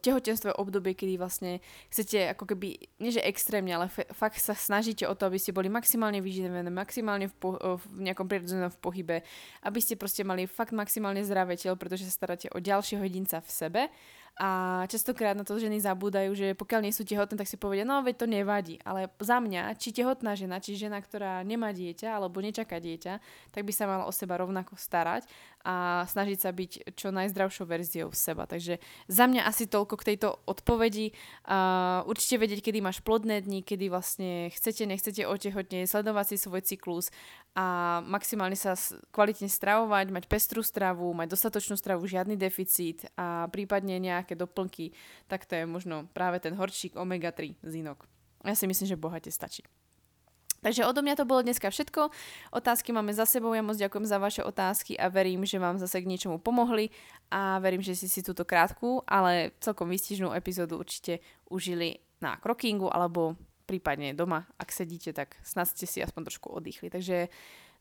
tehotenstvo 0.01 0.53
je 0.53 0.60
obdobie, 0.62 0.93
kedy 0.93 1.17
vlastne 1.19 1.60
chcete 1.89 2.34
ako 2.38 2.53
keby, 2.53 2.77
nie 3.01 3.12
že 3.12 3.21
extrémne, 3.21 3.73
ale 3.75 3.91
f- 3.91 4.08
fakt 4.13 4.39
sa 4.39 4.53
snažíte 4.53 5.05
o 5.05 5.13
to, 5.13 5.27
aby 5.27 5.41
ste 5.41 5.51
boli 5.51 5.67
maximálne 5.67 6.21
vyživené, 6.23 6.69
maximálne 6.69 7.29
v, 7.29 7.36
po- 7.36 7.60
uh, 7.60 7.81
v 7.81 8.10
nejakom 8.10 8.29
prirodzenom 8.29 8.71
v 8.71 8.81
pohybe, 8.81 9.17
aby 9.65 9.79
ste 9.81 9.99
proste 9.99 10.21
mali 10.21 10.45
fakt 10.45 10.71
maximálne 10.71 11.21
zdravé 11.25 11.58
telo, 11.58 11.77
pretože 11.77 12.08
sa 12.08 12.13
staráte 12.13 12.47
o 12.53 12.62
ďalšieho 12.62 13.01
jedinca 13.03 13.41
v 13.41 13.49
sebe 13.49 13.81
a 14.35 14.83
častokrát 14.91 15.31
na 15.31 15.47
to 15.47 15.55
ženy 15.55 15.79
zabúdajú, 15.79 16.35
že 16.35 16.47
pokiaľ 16.59 16.83
nie 16.83 16.91
sú 16.91 17.07
tehotné, 17.07 17.39
tak 17.39 17.47
si 17.47 17.55
povedia, 17.55 17.87
no 17.87 18.03
veď 18.03 18.15
to 18.19 18.27
nevadí. 18.27 18.75
Ale 18.83 19.07
za 19.23 19.39
mňa, 19.39 19.79
či 19.79 19.95
tehotná 19.95 20.35
žena, 20.35 20.59
či 20.59 20.75
žena, 20.75 20.99
ktorá 20.99 21.39
nemá 21.47 21.71
dieťa 21.71 22.19
alebo 22.19 22.43
nečaká 22.43 22.83
dieťa, 22.83 23.23
tak 23.55 23.63
by 23.63 23.71
sa 23.71 23.87
mala 23.87 24.03
o 24.03 24.11
seba 24.11 24.35
rovnako 24.35 24.75
starať 24.75 25.23
a 25.65 26.05
snažiť 26.05 26.37
sa 26.37 26.51
byť 26.53 26.71
čo 26.93 27.09
najzdravšou 27.15 27.65
verziou 27.65 28.11
seba. 28.13 28.43
Takže 28.45 28.77
za 29.07 29.25
mňa 29.25 29.47
asi 29.47 29.65
toľko 29.65 29.97
k 29.97 30.13
tejto 30.13 30.37
odpovedi. 30.45 31.15
Uh, 31.47 32.05
určite 32.05 32.37
vedieť, 32.37 32.69
kedy 32.69 32.85
máš 32.85 33.01
plodné 33.01 33.41
dni, 33.41 33.65
kedy 33.65 33.89
vlastne 33.89 34.53
chcete, 34.53 34.85
nechcete 34.85 35.25
otehotne, 35.25 35.89
sledovať 35.89 36.25
si 36.29 36.37
svoj 36.37 36.61
cyklus 36.61 37.09
a 37.55 37.99
maximálne 38.03 38.59
sa 38.59 38.75
kvalitne 39.15 39.47
stravovať, 39.47 40.11
mať 40.11 40.25
pestrú 40.27 40.59
stravu, 40.59 41.07
mať 41.15 41.33
dostatočnú 41.33 41.79
stravu, 41.79 42.03
žiadny 42.03 42.35
deficit 42.35 43.07
a 43.15 43.47
prípadne 43.47 43.95
nejaké 44.25 44.33
doplnky, 44.33 44.97
tak 45.29 45.45
to 45.45 45.53
je 45.53 45.69
možno 45.69 46.09
práve 46.17 46.41
ten 46.41 46.57
horčík 46.57 46.97
omega-3 46.97 47.61
zinok. 47.61 48.09
Ja 48.41 48.57
si 48.57 48.65
myslím, 48.65 48.89
že 48.89 48.97
bohate 48.97 49.29
stačí. 49.29 49.61
Takže 50.65 50.81
odo 50.81 51.05
mňa 51.05 51.21
to 51.21 51.29
bolo 51.29 51.45
dneska 51.45 51.69
všetko. 51.69 52.09
Otázky 52.49 52.89
máme 52.89 53.13
za 53.13 53.29
sebou, 53.29 53.53
ja 53.53 53.61
moc 53.61 53.77
ďakujem 53.77 54.09
za 54.09 54.17
vaše 54.17 54.41
otázky 54.41 54.97
a 54.97 55.13
verím, 55.13 55.45
že 55.45 55.61
vám 55.61 55.77
zase 55.77 56.01
k 56.01 56.09
niečomu 56.09 56.41
pomohli 56.41 56.89
a 57.29 57.61
verím, 57.61 57.85
že 57.85 57.93
si 57.93 58.09
si 58.09 58.25
túto 58.25 58.41
krátku, 58.49 59.05
ale 59.05 59.53
celkom 59.61 59.85
výstižnú 59.85 60.33
epizódu 60.33 60.81
určite 60.81 61.21
užili 61.53 62.01
na 62.17 62.41
krokingu 62.41 62.89
alebo 62.89 63.38
prípadne 63.69 64.17
doma, 64.17 64.49
ak 64.57 64.73
sedíte, 64.73 65.13
tak 65.13 65.38
snad 65.45 65.69
ste 65.69 65.85
si 65.85 66.01
aspoň 66.01 66.33
trošku 66.33 66.49
oddychli. 66.49 66.89
Takže 66.89 67.29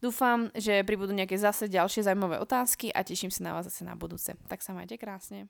dúfam, 0.04 0.52
že 0.52 0.84
pribudú 0.84 1.16
nejaké 1.16 1.40
zase 1.40 1.72
ďalšie 1.72 2.04
zaujímavé 2.04 2.36
otázky 2.36 2.92
a 2.92 3.00
teším 3.00 3.32
sa 3.32 3.48
na 3.48 3.52
vás 3.56 3.64
zase 3.64 3.88
na 3.88 3.96
budúce. 3.96 4.36
Tak 4.44 4.60
sa 4.60 4.76
majte 4.76 5.00
krásne. 5.00 5.48